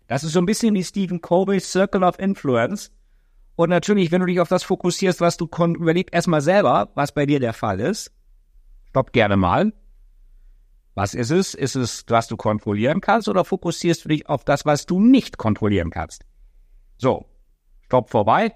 Das 0.07 0.23
ist 0.23 0.33
so 0.33 0.39
ein 0.39 0.45
bisschen 0.45 0.75
wie 0.75 0.83
Stephen 0.83 1.21
Covey's 1.21 1.71
Circle 1.71 2.03
of 2.03 2.19
Influence. 2.19 2.91
Und 3.55 3.69
natürlich, 3.69 4.11
wenn 4.11 4.19
du 4.19 4.27
dich 4.27 4.39
auf 4.39 4.49
das 4.49 4.63
fokussierst, 4.63 5.21
was 5.21 5.37
du 5.37 5.45
überleg 5.45 6.09
erstmal 6.11 6.41
selber, 6.41 6.91
was 6.95 7.13
bei 7.13 7.25
dir 7.25 7.39
der 7.39 7.53
Fall 7.53 7.79
ist. 7.79 8.11
Stopp 8.89 9.13
gerne 9.13 9.37
mal. 9.37 9.73
Was 10.95 11.15
ist 11.15 11.31
es? 11.31 11.53
Ist 11.53 11.75
es, 11.75 12.05
was 12.07 12.27
du 12.27 12.37
kontrollieren 12.37 13.01
kannst 13.01 13.27
oder 13.27 13.43
fokussierst 13.45 14.05
du 14.05 14.09
dich 14.09 14.29
auf 14.29 14.43
das, 14.43 14.65
was 14.65 14.85
du 14.85 14.99
nicht 14.99 15.37
kontrollieren 15.37 15.89
kannst? 15.89 16.23
So, 16.97 17.25
stopp 17.85 18.09
vorbei. 18.09 18.53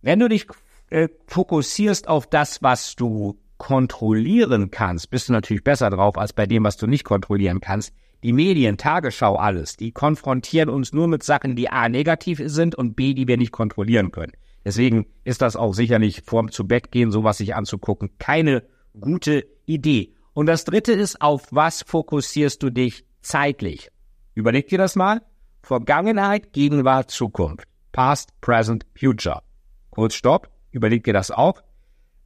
Wenn 0.00 0.18
du 0.18 0.28
dich 0.28 0.46
äh, 0.90 1.08
fokussierst 1.26 2.08
auf 2.08 2.26
das, 2.26 2.62
was 2.62 2.96
du 2.96 3.38
kontrollieren 3.58 4.70
kannst, 4.70 5.10
bist 5.10 5.28
du 5.28 5.32
natürlich 5.32 5.62
besser 5.62 5.90
drauf 5.90 6.18
als 6.18 6.32
bei 6.32 6.46
dem, 6.46 6.64
was 6.64 6.76
du 6.76 6.86
nicht 6.86 7.04
kontrollieren 7.04 7.60
kannst. 7.60 7.92
Die 8.22 8.32
Medien, 8.32 8.76
Tagesschau, 8.76 9.36
alles, 9.36 9.76
die 9.76 9.92
konfrontieren 9.92 10.68
uns 10.68 10.92
nur 10.92 11.08
mit 11.08 11.22
Sachen, 11.22 11.54
die 11.54 11.68
A 11.68 11.88
negativ 11.88 12.40
sind 12.44 12.74
und 12.74 12.94
B, 12.94 13.14
die 13.14 13.28
wir 13.28 13.36
nicht 13.36 13.52
kontrollieren 13.52 14.10
können. 14.10 14.32
Deswegen 14.64 15.06
ist 15.24 15.42
das 15.42 15.56
auch 15.56 15.74
sicherlich 15.74 16.22
vorm 16.24 16.50
zu 16.50 16.66
Bett 16.66 16.92
gehen, 16.92 17.10
sowas 17.10 17.38
sich 17.38 17.54
anzugucken, 17.54 18.10
keine 18.18 18.62
gute 18.98 19.44
Idee. 19.66 20.14
Und 20.34 20.46
das 20.46 20.64
dritte 20.64 20.92
ist, 20.92 21.20
auf 21.20 21.48
was 21.50 21.82
fokussierst 21.82 22.62
du 22.62 22.70
dich 22.70 23.04
zeitlich? 23.20 23.90
Überleg 24.34 24.68
dir 24.68 24.78
das 24.78 24.96
mal. 24.96 25.22
Vergangenheit, 25.62 26.52
Gegenwart, 26.52 27.10
Zukunft. 27.10 27.68
Past, 27.92 28.30
Present, 28.40 28.86
Future. 28.98 29.42
Kurz 29.90 30.14
Stopp. 30.14 30.48
Überleg 30.70 31.04
dir 31.04 31.12
das 31.12 31.30
auch. 31.30 31.62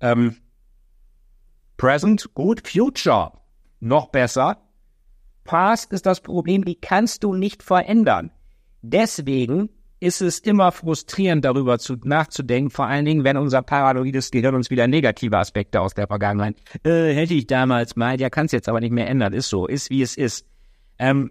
Ähm, 0.00 0.36
present, 1.76 2.32
gut. 2.34 2.66
Future, 2.66 3.32
noch 3.80 4.08
besser. 4.08 4.62
Past 5.44 5.92
ist 5.92 6.06
das 6.06 6.20
Problem, 6.20 6.64
die 6.64 6.76
kannst 6.76 7.24
du 7.24 7.34
nicht 7.34 7.62
verändern. 7.62 8.30
Deswegen 8.82 9.70
ist 10.00 10.20
es 10.20 10.38
immer 10.38 10.72
frustrierend, 10.72 11.44
darüber 11.44 11.78
zu, 11.78 11.96
nachzudenken, 12.04 12.70
vor 12.70 12.86
allen 12.86 13.04
Dingen, 13.04 13.24
wenn 13.24 13.36
unser 13.36 13.62
paranoides 13.62 14.30
Gehirn 14.30 14.54
uns 14.54 14.70
wieder 14.70 14.86
negative 14.86 15.38
Aspekte 15.38 15.80
aus 15.80 15.94
der 15.94 16.06
Vergangenheit, 16.06 16.56
äh, 16.84 17.14
hätte 17.14 17.34
ich 17.34 17.46
damals 17.46 17.96
mal, 17.96 18.20
ja, 18.20 18.30
kann 18.30 18.46
es 18.46 18.52
jetzt 18.52 18.68
aber 18.68 18.80
nicht 18.80 18.92
mehr 18.92 19.08
ändern, 19.08 19.32
ist 19.32 19.48
so, 19.48 19.66
ist 19.66 19.90
wie 19.90 20.02
es 20.02 20.16
ist. 20.16 20.46
Ähm, 20.98 21.30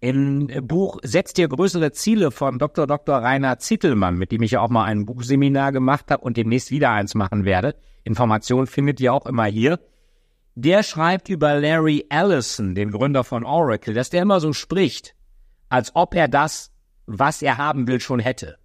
Im 0.00 0.48
Buch 0.62 0.98
Setzt 1.02 1.36
dir 1.36 1.48
größere 1.48 1.92
Ziele 1.92 2.30
von 2.30 2.58
Dr. 2.58 2.86
Dr. 2.86 3.16
Rainer 3.16 3.58
Zittelmann, 3.58 4.16
mit 4.16 4.32
dem 4.32 4.42
ich 4.42 4.52
ja 4.52 4.60
auch 4.60 4.70
mal 4.70 4.84
ein 4.84 5.06
Buchseminar 5.06 5.72
gemacht 5.72 6.10
habe 6.10 6.22
und 6.22 6.36
demnächst 6.36 6.70
wieder 6.70 6.90
eins 6.90 7.14
machen 7.14 7.44
werde. 7.44 7.76
Informationen 8.04 8.66
findet 8.66 9.00
ihr 9.00 9.12
auch 9.12 9.26
immer 9.26 9.46
hier 9.46 9.78
der 10.56 10.82
schreibt 10.82 11.28
über 11.28 11.60
Larry 11.60 12.06
Ellison, 12.08 12.74
den 12.74 12.90
Gründer 12.90 13.24
von 13.24 13.44
Oracle, 13.44 13.92
dass 13.92 14.08
der 14.08 14.22
immer 14.22 14.40
so 14.40 14.54
spricht, 14.54 15.14
als 15.68 15.94
ob 15.94 16.14
er 16.14 16.28
das, 16.28 16.72
was 17.06 17.42
er 17.42 17.58
haben 17.58 17.86
will, 17.86 18.00
schon 18.00 18.20
hätte. 18.20 18.58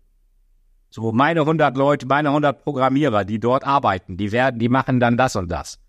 So, 0.90 1.12
meine 1.12 1.42
100 1.42 1.78
Leute, 1.78 2.06
meine 2.06 2.30
100 2.30 2.64
Programmierer, 2.64 3.24
die 3.24 3.40
dort 3.40 3.66
arbeiten, 3.66 4.18
die 4.18 4.32
werden, 4.32 4.60
die 4.60 4.68
machen 4.68 5.00
dann 5.00 5.16
das 5.16 5.36
und 5.36 5.50
das. 5.50 5.80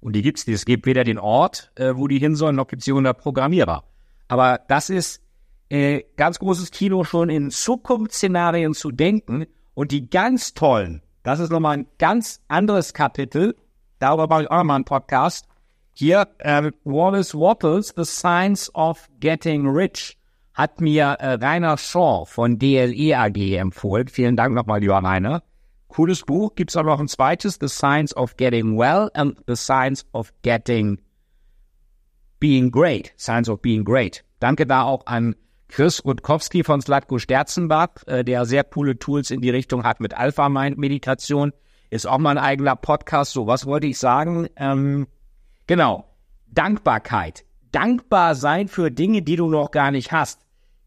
Und 0.00 0.14
die 0.14 0.22
gibt's 0.22 0.46
nicht. 0.46 0.56
Es 0.56 0.64
gibt 0.64 0.86
weder 0.86 1.04
den 1.04 1.18
Ort, 1.18 1.72
äh, 1.76 1.94
wo 1.94 2.08
die 2.08 2.18
hin 2.18 2.36
sollen, 2.36 2.56
noch 2.56 2.66
gibt's 2.66 2.84
die 2.84 2.92
100 2.92 3.16
Programmierer. 3.16 3.84
Aber 4.28 4.60
das 4.68 4.90
ist 4.90 5.22
äh, 5.70 6.02
ganz 6.16 6.38
großes 6.38 6.70
Kino 6.72 7.04
schon 7.04 7.30
in 7.30 7.50
Zukunftsszenarien 7.50 8.74
zu 8.74 8.90
denken 8.90 9.46
und 9.74 9.92
die 9.92 10.10
ganz 10.10 10.52
tollen, 10.52 11.02
das 11.22 11.40
ist 11.40 11.50
nochmal 11.50 11.78
ein 11.78 11.86
ganz 11.98 12.42
anderes 12.48 12.92
Kapitel, 12.92 13.56
darüber 13.98 14.26
mache 14.26 14.42
ich 14.42 14.50
auch 14.50 14.58
nochmal 14.58 14.76
einen 14.76 14.84
Podcast, 14.84 15.46
hier, 15.92 16.28
ähm, 16.40 16.72
Wallace 16.84 17.34
Wattles, 17.34 17.94
The 17.96 18.04
Science 18.04 18.74
of 18.74 19.08
Getting 19.20 19.66
Rich, 19.66 20.18
hat 20.54 20.80
mir 20.80 21.04
äh, 21.04 21.34
Rainer 21.34 21.78
Shaw 21.78 22.24
von 22.26 22.58
DLE 22.58 23.16
AG 23.16 23.56
empfohlen. 23.56 24.08
Vielen 24.08 24.36
Dank 24.36 24.54
nochmal, 24.54 24.80
lieber 24.80 25.02
Rainer. 25.02 25.42
Cooles 25.88 26.22
Buch. 26.22 26.54
Gibt 26.54 26.70
es 26.70 26.76
auch 26.76 26.84
noch 26.84 27.00
ein 27.00 27.08
zweites, 27.08 27.58
The 27.60 27.68
Science 27.68 28.16
of 28.16 28.36
Getting 28.36 28.78
Well 28.78 29.10
and 29.14 29.38
The 29.46 29.56
Science 29.56 30.06
of 30.12 30.32
Getting 30.42 31.00
Being 32.38 32.70
Great. 32.70 33.12
Science 33.16 33.48
of 33.48 33.60
Being 33.60 33.84
Great. 33.84 34.24
Danke 34.38 34.66
da 34.66 34.82
auch 34.82 35.06
an 35.06 35.34
Chris 35.68 36.04
Rutkowski 36.04 36.64
von 36.64 36.80
Slatko 36.80 37.18
Sterzenbach, 37.18 38.06
äh, 38.06 38.24
der 38.24 38.44
sehr 38.44 38.64
coole 38.64 38.98
Tools 38.98 39.30
in 39.30 39.40
die 39.40 39.50
Richtung 39.50 39.84
hat 39.84 40.00
mit 40.00 40.14
Alpha 40.14 40.48
Mind 40.48 40.78
Meditation. 40.78 41.52
Ist 41.90 42.06
auch 42.06 42.18
mal 42.18 42.30
ein 42.30 42.44
eigener 42.44 42.76
Podcast. 42.76 43.32
So, 43.32 43.46
was 43.46 43.66
wollte 43.66 43.86
ich 43.86 43.98
sagen? 43.98 44.48
Ähm, 44.56 45.06
Genau. 45.70 46.04
Dankbarkeit. 46.48 47.44
Dankbar 47.72 48.34
sein 48.34 48.68
für 48.68 48.90
Dinge, 48.90 49.22
die 49.22 49.36
du 49.36 49.48
noch 49.48 49.70
gar 49.70 49.90
nicht 49.90 50.12
hast. 50.12 50.40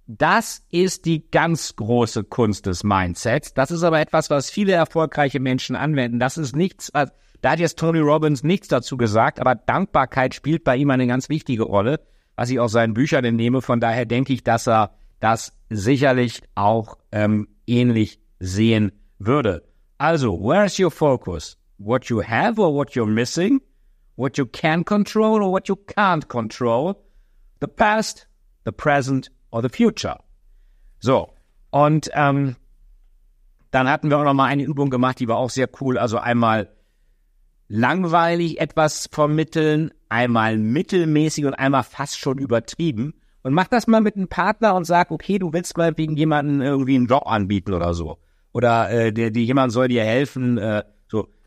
Das 0.05 0.65
ist 0.69 1.05
die 1.05 1.29
ganz 1.31 1.75
große 1.77 2.25
Kunst 2.25 2.65
des 2.65 2.83
Mindsets. 2.83 3.53
Das 3.53 3.71
ist 3.71 3.83
aber 3.83 4.01
etwas, 4.01 4.29
was 4.29 4.49
viele 4.49 4.73
erfolgreiche 4.73 5.39
Menschen 5.39 5.75
anwenden. 5.77 6.19
Das 6.19 6.37
ist 6.37 6.55
nichts, 6.55 6.91
da 7.43 7.51
hat 7.51 7.59
jetzt 7.59 7.79
Tony 7.79 7.99
Robbins 7.99 8.43
nichts 8.43 8.67
dazu 8.67 8.97
gesagt, 8.97 9.39
aber 9.39 9.55
Dankbarkeit 9.55 10.33
spielt 10.33 10.63
bei 10.63 10.77
ihm 10.77 10.89
eine 10.89 11.07
ganz 11.07 11.29
wichtige 11.29 11.63
Rolle, 11.63 11.99
was 12.35 12.49
ich 12.49 12.59
aus 12.59 12.71
seinen 12.73 12.93
Büchern 12.93 13.23
entnehme. 13.25 13.61
Von 13.61 13.79
daher 13.79 14.05
denke 14.05 14.33
ich, 14.33 14.43
dass 14.43 14.67
er 14.67 14.91
das 15.19 15.53
sicherlich 15.69 16.41
auch 16.55 16.97
ähm, 17.11 17.47
ähnlich 17.65 18.19
sehen 18.39 18.91
würde. 19.19 19.63
Also, 19.97 20.37
where's 20.39 20.79
your 20.79 20.91
focus? 20.91 21.57
What 21.77 22.05
you 22.05 22.21
have 22.21 22.59
or 22.61 22.73
what 22.73 22.91
you're 22.91 23.05
missing? 23.05 23.61
What 24.15 24.37
you 24.37 24.45
can 24.45 24.83
control 24.83 25.41
or 25.41 25.51
what 25.51 25.67
you 25.67 25.75
can't 25.75 26.27
control, 26.27 26.95
the 27.61 27.67
past, 27.67 28.27
the 28.65 28.71
present 28.71 29.29
or 29.51 29.61
the 29.61 29.69
future. 29.69 30.17
So, 30.99 31.33
und 31.71 32.09
ähm, 32.13 32.55
dann 33.71 33.89
hatten 33.89 34.09
wir 34.09 34.19
auch 34.19 34.23
noch 34.23 34.33
mal 34.35 34.45
eine 34.45 34.63
Übung 34.63 34.89
gemacht, 34.89 35.19
die 35.19 35.27
war 35.27 35.37
auch 35.37 35.49
sehr 35.49 35.67
cool. 35.81 35.97
Also 35.97 36.19
einmal 36.19 36.69
langweilig 37.67 38.59
etwas 38.61 39.09
vermitteln, 39.11 39.91
einmal 40.09 40.57
mittelmäßig 40.57 41.45
und 41.45 41.55
einmal 41.55 41.83
fast 41.83 42.19
schon 42.19 42.37
übertrieben. 42.37 43.15
Und 43.41 43.53
mach 43.53 43.67
das 43.67 43.87
mal 43.87 43.99
mit 43.99 44.15
einem 44.15 44.27
Partner 44.27 44.75
und 44.75 44.85
sag, 44.85 45.11
okay, 45.11 45.39
du 45.39 45.51
willst 45.51 45.75
mal 45.75 45.97
wegen 45.97 46.15
jemanden 46.15 46.61
irgendwie 46.61 46.95
einen 46.95 47.07
Job 47.07 47.25
anbieten 47.25 47.73
oder 47.73 47.93
so. 47.93 48.19
Oder 48.53 48.91
äh, 48.91 49.11
der, 49.11 49.31
der 49.31 49.41
jemand 49.41 49.73
soll 49.73 49.87
dir 49.87 50.03
helfen, 50.03 50.59
äh, 50.59 50.83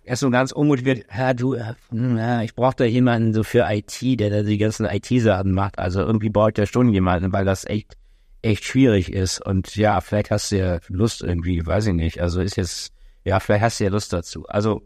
so 0.07 0.11
er 0.11 0.13
ist 0.13 0.21
so 0.21 0.31
ganz 0.31 0.53
unmotiviert, 0.53 1.05
ja, 1.17 1.35
du, 1.35 1.55
äh, 1.55 1.75
ja, 1.93 2.43
ich 2.43 2.55
brauche 2.55 2.77
da 2.77 2.85
jemanden 2.85 3.35
so 3.35 3.43
für 3.43 3.67
IT, 3.69 4.21
der 4.21 4.31
da 4.31 4.43
die 4.43 4.59
ganzen 4.59 4.87
IT-Sachen 4.87 5.53
macht. 5.53 5.79
Also 5.79 6.01
irgendwie 6.01 6.31
braucht 6.31 6.59
der 6.59 6.67
schon 6.67 6.93
jemanden, 6.93 7.33
weil 7.33 7.45
das 7.45 7.65
echt, 7.65 7.97
echt 8.43 8.65
schwierig 8.65 9.13
ist. 9.13 9.45
Und 9.45 9.75
ja, 9.75 10.01
vielleicht 10.01 10.31
hast 10.31 10.53
du 10.53 10.59
ja 10.59 10.79
Lust 10.89 11.23
irgendwie, 11.23 11.67
weiß 11.67 11.89
ich 11.89 11.95
nicht. 11.95 12.21
Also 12.21 12.41
ist 12.41 12.57
jetzt, 12.57 12.93
ja, 13.25 13.41
vielleicht 13.41 13.63
hast 13.65 13.81
du 13.81 13.85
ja 13.85 13.91
Lust 13.91 14.13
dazu. 14.13 14.47
Also 14.47 14.83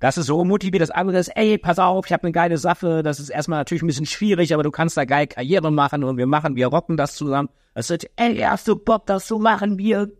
das 0.00 0.18
ist 0.18 0.26
so 0.26 0.38
unmotiviert. 0.40 0.82
Das 0.82 0.90
andere 0.90 1.18
ist, 1.18 1.28
ey, 1.36 1.58
pass 1.58 1.78
auf, 1.78 2.06
ich 2.06 2.12
habe 2.12 2.24
eine 2.24 2.32
geile 2.32 2.58
Sache. 2.58 3.02
Das 3.02 3.20
ist 3.20 3.30
erstmal 3.30 3.60
natürlich 3.60 3.82
ein 3.82 3.88
bisschen 3.88 4.06
schwierig, 4.06 4.54
aber 4.54 4.62
du 4.62 4.70
kannst 4.70 4.96
da 4.96 5.04
geil 5.04 5.26
Karriere 5.26 5.70
machen 5.70 6.04
und 6.04 6.16
wir 6.16 6.26
machen, 6.26 6.56
wir 6.56 6.68
rocken 6.68 6.96
das 6.96 7.14
zusammen. 7.14 7.48
Das 7.74 7.90
ist, 7.90 8.08
ey, 8.16 8.36
hast 8.38 8.66
du 8.66 8.76
Bock, 8.76 9.06
das 9.06 9.26
zu 9.26 9.38
machen? 9.38 9.78
Wir, 9.78 10.10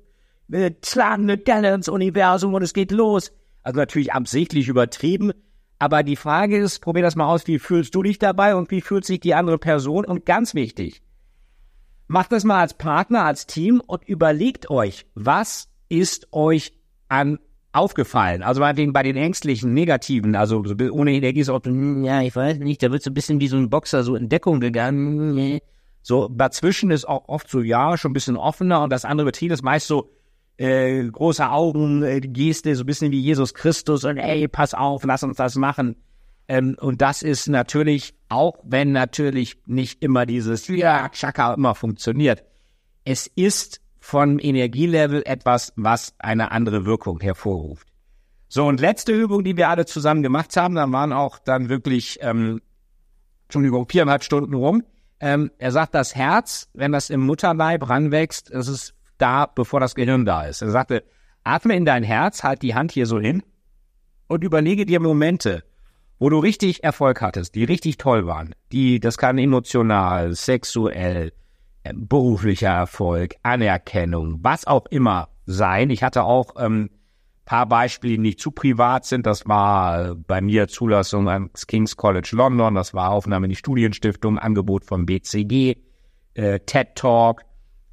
wir 0.46 0.74
schlagen 0.84 1.24
eine 1.24 1.38
Delle 1.38 1.74
ins 1.74 1.88
Universum 1.88 2.54
und 2.54 2.62
es 2.62 2.72
geht 2.72 2.92
los. 2.92 3.32
Also 3.68 3.80
natürlich 3.80 4.14
absichtlich 4.14 4.66
übertrieben. 4.68 5.30
Aber 5.78 6.02
die 6.02 6.16
Frage 6.16 6.56
ist, 6.56 6.78
probier 6.78 7.02
das 7.02 7.16
mal 7.16 7.26
aus, 7.26 7.46
wie 7.46 7.58
fühlst 7.58 7.94
du 7.94 8.02
dich 8.02 8.18
dabei 8.18 8.54
und 8.56 8.70
wie 8.70 8.80
fühlt 8.80 9.04
sich 9.04 9.20
die 9.20 9.34
andere 9.34 9.58
Person? 9.58 10.06
Und 10.06 10.24
ganz 10.24 10.54
wichtig, 10.54 11.02
macht 12.06 12.32
das 12.32 12.44
mal 12.44 12.60
als 12.60 12.72
Partner, 12.72 13.24
als 13.24 13.46
Team 13.46 13.82
und 13.86 14.08
überlegt 14.08 14.70
euch, 14.70 15.04
was 15.14 15.68
ist 15.90 16.28
euch 16.32 16.72
an 17.08 17.40
aufgefallen? 17.72 18.42
Also 18.42 18.62
meinetwegen 18.62 18.94
bei 18.94 19.02
den 19.02 19.18
ängstlichen, 19.18 19.74
negativen, 19.74 20.34
also 20.34 20.64
ohne 20.90 21.12
Energie 21.12 21.42
so, 21.42 21.60
hm, 21.62 22.04
ja, 22.04 22.22
ich 22.22 22.34
weiß 22.34 22.60
nicht, 22.60 22.82
da 22.82 22.90
wird 22.90 23.02
so 23.02 23.10
ein 23.10 23.14
bisschen 23.14 23.38
wie 23.38 23.48
so 23.48 23.58
ein 23.58 23.68
Boxer 23.68 24.02
so 24.02 24.14
in 24.16 24.30
Deckung 24.30 24.60
gegangen. 24.60 25.60
So 26.00 26.28
dazwischen 26.28 26.90
ist 26.90 27.06
auch 27.06 27.28
oft 27.28 27.50
so, 27.50 27.60
ja, 27.60 27.98
schon 27.98 28.12
ein 28.12 28.14
bisschen 28.14 28.38
offener 28.38 28.82
und 28.82 28.90
das 28.90 29.04
andere 29.04 29.26
Betrieb 29.26 29.52
ist 29.52 29.62
meist 29.62 29.88
so, 29.88 30.08
äh, 30.58 31.04
große 31.04 31.48
Augen, 31.48 32.02
äh, 32.02 32.20
Geste, 32.20 32.74
so 32.74 32.82
ein 32.82 32.86
bisschen 32.86 33.12
wie 33.12 33.20
Jesus 33.20 33.54
Christus 33.54 34.04
und 34.04 34.18
ey, 34.18 34.48
pass 34.48 34.74
auf, 34.74 35.04
lass 35.04 35.22
uns 35.22 35.36
das 35.36 35.54
machen. 35.56 35.96
Ähm, 36.48 36.76
und 36.80 37.00
das 37.00 37.22
ist 37.22 37.48
natürlich, 37.48 38.14
auch 38.28 38.58
wenn 38.64 38.92
natürlich 38.92 39.58
nicht 39.66 40.02
immer 40.02 40.26
dieses 40.26 40.66
ja, 40.68 41.08
Chaka 41.10 41.54
immer 41.54 41.74
funktioniert, 41.74 42.42
es 43.04 43.26
ist 43.26 43.80
von 44.00 44.38
Energielevel 44.38 45.22
etwas, 45.26 45.72
was 45.76 46.14
eine 46.18 46.50
andere 46.50 46.84
Wirkung 46.84 47.20
hervorruft. 47.20 47.86
So, 48.48 48.66
und 48.66 48.80
letzte 48.80 49.12
Übung, 49.12 49.44
die 49.44 49.56
wir 49.56 49.68
alle 49.68 49.86
zusammen 49.86 50.22
gemacht 50.22 50.56
haben, 50.56 50.74
dann 50.74 50.90
waren 50.92 51.12
auch 51.12 51.38
dann 51.38 51.68
wirklich, 51.68 52.18
ähm, 52.22 52.62
Entschuldigung, 53.44 53.86
viereinhalb 53.88 54.24
Stunden 54.24 54.54
rum. 54.54 54.82
Ähm, 55.20 55.50
er 55.58 55.70
sagt, 55.70 55.94
das 55.94 56.14
Herz, 56.14 56.68
wenn 56.72 56.92
das 56.92 57.10
im 57.10 57.20
Mutterleib 57.20 57.88
ranwächst, 57.88 58.52
das 58.52 58.68
ist 58.68 58.94
da, 59.18 59.46
bevor 59.46 59.80
das 59.80 59.94
Gehirn 59.94 60.24
da 60.24 60.44
ist. 60.44 60.62
Er 60.62 60.70
sagte, 60.70 61.04
atme 61.44 61.76
in 61.76 61.84
dein 61.84 62.02
Herz, 62.02 62.42
halt 62.42 62.62
die 62.62 62.74
Hand 62.74 62.92
hier 62.92 63.06
so 63.06 63.20
hin 63.20 63.42
und 64.28 64.44
überlege 64.44 64.86
dir 64.86 65.00
Momente, 65.00 65.64
wo 66.18 66.28
du 66.28 66.38
richtig 66.38 66.84
Erfolg 66.84 67.20
hattest, 67.20 67.54
die 67.54 67.64
richtig 67.64 67.96
toll 67.96 68.26
waren, 68.26 68.54
die, 68.72 69.00
das 69.00 69.18
kann 69.18 69.38
emotional, 69.38 70.34
sexuell, 70.34 71.32
äh, 71.84 71.92
beruflicher 71.94 72.70
Erfolg, 72.70 73.34
Anerkennung, 73.42 74.38
was 74.42 74.66
auch 74.66 74.86
immer 74.86 75.28
sein. 75.46 75.90
Ich 75.90 76.02
hatte 76.02 76.24
auch 76.24 76.54
ähm, 76.58 76.90
paar 77.48 77.66
Beispiele, 77.66 78.12
die 78.14 78.18
nicht 78.18 78.40
zu 78.40 78.50
privat 78.50 79.06
sind. 79.06 79.24
Das 79.24 79.48
war 79.48 80.14
bei 80.14 80.42
mir 80.42 80.68
Zulassung 80.68 81.30
ans 81.30 81.66
King's 81.66 81.96
College 81.96 82.30
London, 82.32 82.74
das 82.74 82.92
war 82.92 83.10
Aufnahme 83.10 83.46
in 83.46 83.50
die 83.50 83.56
Studienstiftung, 83.56 84.38
Angebot 84.38 84.84
vom 84.84 85.06
BCG, 85.06 85.76
äh, 86.34 86.60
TED 86.60 86.94
Talk, 86.94 87.42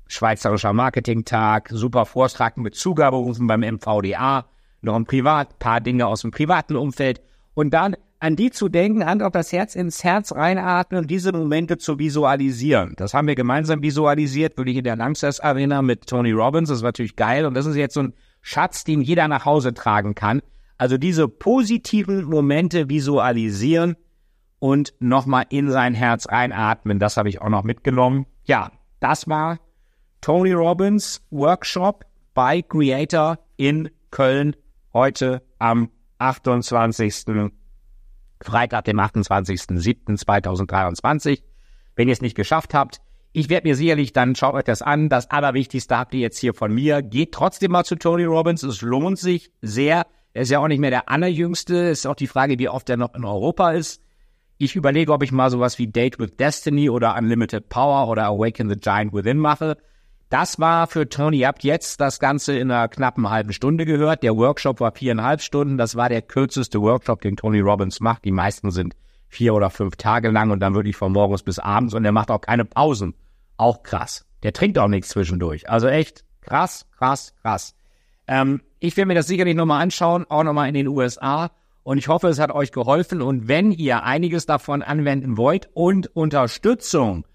Schweizerischer 0.07 0.73
Marketingtag, 0.73 1.69
super 1.71 2.05
Vortrag 2.05 2.57
mit 2.57 2.75
Zugaberufen 2.75 3.47
beim 3.47 3.61
MVDA, 3.61 4.45
noch 4.81 4.95
ein 4.95 5.05
Privat, 5.05 5.59
paar 5.59 5.81
Dinge 5.81 6.07
aus 6.07 6.21
dem 6.21 6.31
privaten 6.31 6.75
Umfeld 6.75 7.21
und 7.53 7.73
dann 7.73 7.95
an 8.19 8.35
die 8.35 8.49
zu 8.49 8.69
denken, 8.69 9.05
Hand 9.05 9.21
auf 9.21 9.31
das 9.31 9.51
Herz 9.51 9.75
ins 9.75 10.03
Herz 10.03 10.33
reinatmen 10.33 11.01
und 11.01 11.11
diese 11.11 11.31
Momente 11.31 11.77
zu 11.77 11.99
visualisieren. 11.99 12.93
Das 12.97 13.13
haben 13.13 13.27
wir 13.27 13.35
gemeinsam 13.35 13.81
visualisiert, 13.81 14.57
würde 14.57 14.71
ich 14.71 14.77
in 14.77 14.83
der 14.83 14.95
Langsess 14.95 15.39
Arena 15.39 15.81
mit 15.81 16.07
Tony 16.07 16.31
Robbins. 16.31 16.69
Das 16.69 16.81
war 16.81 16.87
natürlich 16.87 17.15
geil. 17.15 17.45
Und 17.45 17.53
das 17.53 17.65
ist 17.65 17.75
jetzt 17.75 17.93
so 17.93 18.01
ein 18.01 18.13
Schatz, 18.41 18.83
den 18.83 19.01
jeder 19.01 19.27
nach 19.27 19.45
Hause 19.45 19.73
tragen 19.73 20.15
kann. 20.15 20.41
Also 20.77 20.97
diese 20.97 21.27
positiven 21.27 22.23
Momente 22.23 22.89
visualisieren 22.89 23.95
und 24.59 24.93
nochmal 24.99 25.45
in 25.49 25.69
sein 25.69 25.93
Herz 25.93 26.27
reinatmen. 26.29 26.99
Das 26.99 27.17
habe 27.17 27.29
ich 27.29 27.41
auch 27.41 27.49
noch 27.49 27.63
mitgenommen. 27.63 28.25
Ja, 28.45 28.71
das 28.99 29.27
war 29.27 29.59
Tony 30.25 30.53
Robbins 30.53 31.21
Workshop 31.29 32.03
bei 32.33 32.63
Creator 32.63 33.38
in 33.57 33.91
Köln 34.09 34.55
heute 34.91 35.43
am 35.59 35.91
28. 36.17 37.51
Freitag, 38.41 38.85
dem 38.85 38.99
28.07.2023. 38.99 41.43
Wenn 41.95 42.07
ihr 42.07 42.13
es 42.13 42.21
nicht 42.21 42.35
geschafft 42.35 42.73
habt, 42.73 43.01
ich 43.33 43.49
werde 43.49 43.67
mir 43.67 43.75
sicherlich 43.75 44.13
dann, 44.13 44.33
schaut 44.33 44.55
euch 44.55 44.63
das 44.63 44.81
an, 44.81 45.09
das 45.09 45.29
Allerwichtigste 45.29 45.95
habt 45.95 46.15
ihr 46.15 46.21
jetzt 46.21 46.39
hier 46.39 46.55
von 46.55 46.73
mir. 46.73 47.03
Geht 47.03 47.31
trotzdem 47.31 47.73
mal 47.73 47.83
zu 47.83 47.95
Tony 47.95 48.23
Robbins, 48.23 48.63
es 48.63 48.81
lohnt 48.81 49.19
sich 49.19 49.51
sehr. 49.61 50.07
Er 50.33 50.41
ist 50.41 50.49
ja 50.49 50.57
auch 50.57 50.67
nicht 50.67 50.79
mehr 50.79 50.89
der 50.89 51.07
Allerjüngste, 51.07 51.75
ist 51.75 52.07
auch 52.07 52.15
die 52.15 52.25
Frage, 52.25 52.57
wie 52.57 52.69
oft 52.69 52.89
er 52.89 52.97
noch 52.97 53.13
in 53.13 53.25
Europa 53.25 53.73
ist. 53.73 54.01
Ich 54.57 54.75
überlege, 54.75 55.13
ob 55.13 55.21
ich 55.21 55.31
mal 55.31 55.51
sowas 55.51 55.77
wie 55.77 55.85
Date 55.85 56.17
with 56.17 56.35
Destiny 56.35 56.89
oder 56.89 57.15
Unlimited 57.15 57.69
Power 57.69 58.09
oder 58.09 58.25
Awaken 58.25 58.69
the 58.69 58.75
Giant 58.75 59.13
Within 59.13 59.38
mache. 59.38 59.77
Das 60.29 60.59
war 60.59 60.88
für 60.88 61.07
Tony, 61.07 61.39
ihr 61.39 61.47
habt 61.47 61.63
jetzt 61.63 62.01
das 62.01 62.19
Ganze 62.19 62.57
in 62.57 62.71
einer 62.71 62.88
knappen 62.88 63.29
halben 63.29 63.53
Stunde 63.53 63.85
gehört. 63.85 64.23
Der 64.23 64.35
Workshop 64.35 64.79
war 64.79 64.91
viereinhalb 64.91 65.41
Stunden. 65.41 65.77
Das 65.77 65.95
war 65.95 66.09
der 66.09 66.23
kürzeste 66.23 66.81
Workshop, 66.81 67.21
den 67.21 67.38
Tony 67.38 67.59
Robbins 67.59 67.99
macht. 67.99 68.25
Die 68.25 68.31
meisten 68.31 68.71
sind 68.71 68.95
vier 69.27 69.53
oder 69.53 69.69
fünf 69.69 69.97
Tage 69.97 70.31
lang 70.31 70.51
und 70.51 70.59
dann 70.61 70.73
wirklich 70.73 70.95
von 70.95 71.11
morgens 71.11 71.43
bis 71.43 71.59
abends 71.59 71.93
und 71.93 72.05
er 72.05 72.11
macht 72.11 72.31
auch 72.31 72.41
keine 72.41 72.65
Pausen. 72.65 73.13
Auch 73.57 73.83
krass. 73.83 74.25
Der 74.43 74.53
trinkt 74.53 74.77
auch 74.77 74.88
nichts 74.88 75.09
zwischendurch. 75.09 75.69
Also 75.69 75.88
echt 75.88 76.23
krass, 76.41 76.88
krass, 76.97 77.35
krass. 77.41 77.75
Ähm, 78.27 78.61
ich 78.79 78.97
will 78.97 79.05
mir 79.05 79.15
das 79.15 79.27
sicherlich 79.27 79.55
nochmal 79.55 79.81
anschauen, 79.81 80.25
auch 80.29 80.43
nochmal 80.43 80.67
in 80.67 80.73
den 80.73 80.88
USA. 80.88 81.51
Und 81.83 81.97
ich 81.97 82.07
hoffe, 82.07 82.29
es 82.29 82.39
hat 82.39 82.51
euch 82.51 82.71
geholfen. 82.71 83.21
Und 83.21 83.47
wenn 83.47 83.71
ihr 83.71 84.03
einiges 84.03 84.45
davon 84.45 84.81
anwenden 84.81 85.38
wollt 85.38 85.69
und 85.73 86.15
Unterstützung 86.15 87.25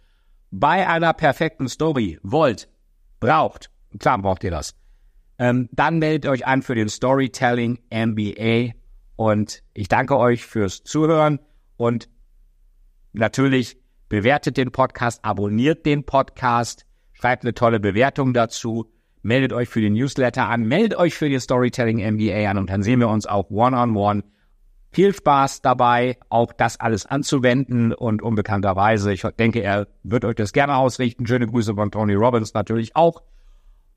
bei 0.51 0.89
einer 0.89 1.13
perfekten 1.13 1.69
Story 1.69 2.19
wollt, 2.23 2.69
braucht, 3.21 3.71
klar 3.99 4.19
braucht 4.19 4.43
ihr 4.45 4.51
das, 4.51 4.75
ähm, 5.39 5.69
dann 5.73 5.99
meldet 5.99 6.31
euch 6.31 6.47
an 6.47 6.63
für 6.63 6.75
den 6.75 6.89
Storytelling 6.89 7.79
MBA 7.91 8.73
und 9.17 9.63
ich 9.75 9.89
danke 9.89 10.19
euch 10.19 10.45
fürs 10.45 10.83
Zuhören. 10.83 11.41
Und 11.77 12.09
natürlich 13.13 13.79
bewertet 14.09 14.57
den 14.57 14.73
Podcast, 14.73 15.25
abonniert 15.25 15.87
den 15.87 16.05
Podcast, 16.05 16.85
schreibt 17.13 17.45
eine 17.45 17.55
tolle 17.55 17.81
Bewertung 17.81 18.35
dazu, 18.35 18.91
meldet 19.23 19.53
euch 19.53 19.69
für 19.69 19.81
den 19.81 19.95
Newsletter 19.95 20.49
an, 20.49 20.63
meldet 20.65 20.99
euch 20.99 21.15
für 21.15 21.29
den 21.29 21.41
Storytelling 21.41 21.99
MBA 22.15 22.51
an 22.51 22.59
und 22.59 22.71
dann 22.71 22.83
sehen 22.83 23.01
wir 23.01 23.09
uns 23.09 23.27
auch 23.27 23.51
one-on-one 23.51 24.21
-on 24.21 24.23
-one 24.23 24.25
viel 24.91 25.15
Spaß 25.15 25.63
dabei, 25.63 26.19
auch 26.29 26.53
das 26.53 26.79
alles 26.79 27.07
anzuwenden 27.07 27.93
und 27.93 28.23
unbekannterweise, 28.23 29.13
ich 29.13 29.23
denke, 29.39 29.61
er 29.61 29.87
wird 30.03 30.25
euch 30.25 30.35
das 30.35 30.53
gerne 30.53 30.77
ausrichten. 30.77 31.27
Schöne 31.27 31.47
Grüße 31.47 31.75
von 31.75 31.91
Tony 31.91 32.15
Robbins 32.15 32.55
natürlich 32.55 32.97
auch. 32.97 33.23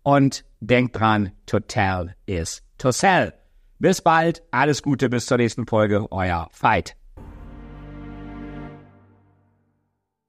Und 0.03 0.43
denkt 0.59 0.99
dran, 0.99 1.31
to 1.45 1.59
tell 1.59 2.13
is 2.25 2.61
to 2.77 2.91
sell. 2.91 3.33
Bis 3.79 4.01
bald, 4.01 4.43
alles 4.51 4.83
Gute, 4.83 5.09
bis 5.09 5.25
zur 5.25 5.37
nächsten 5.37 5.65
Folge, 5.65 6.11
euer 6.11 6.47
Fight. 6.51 6.95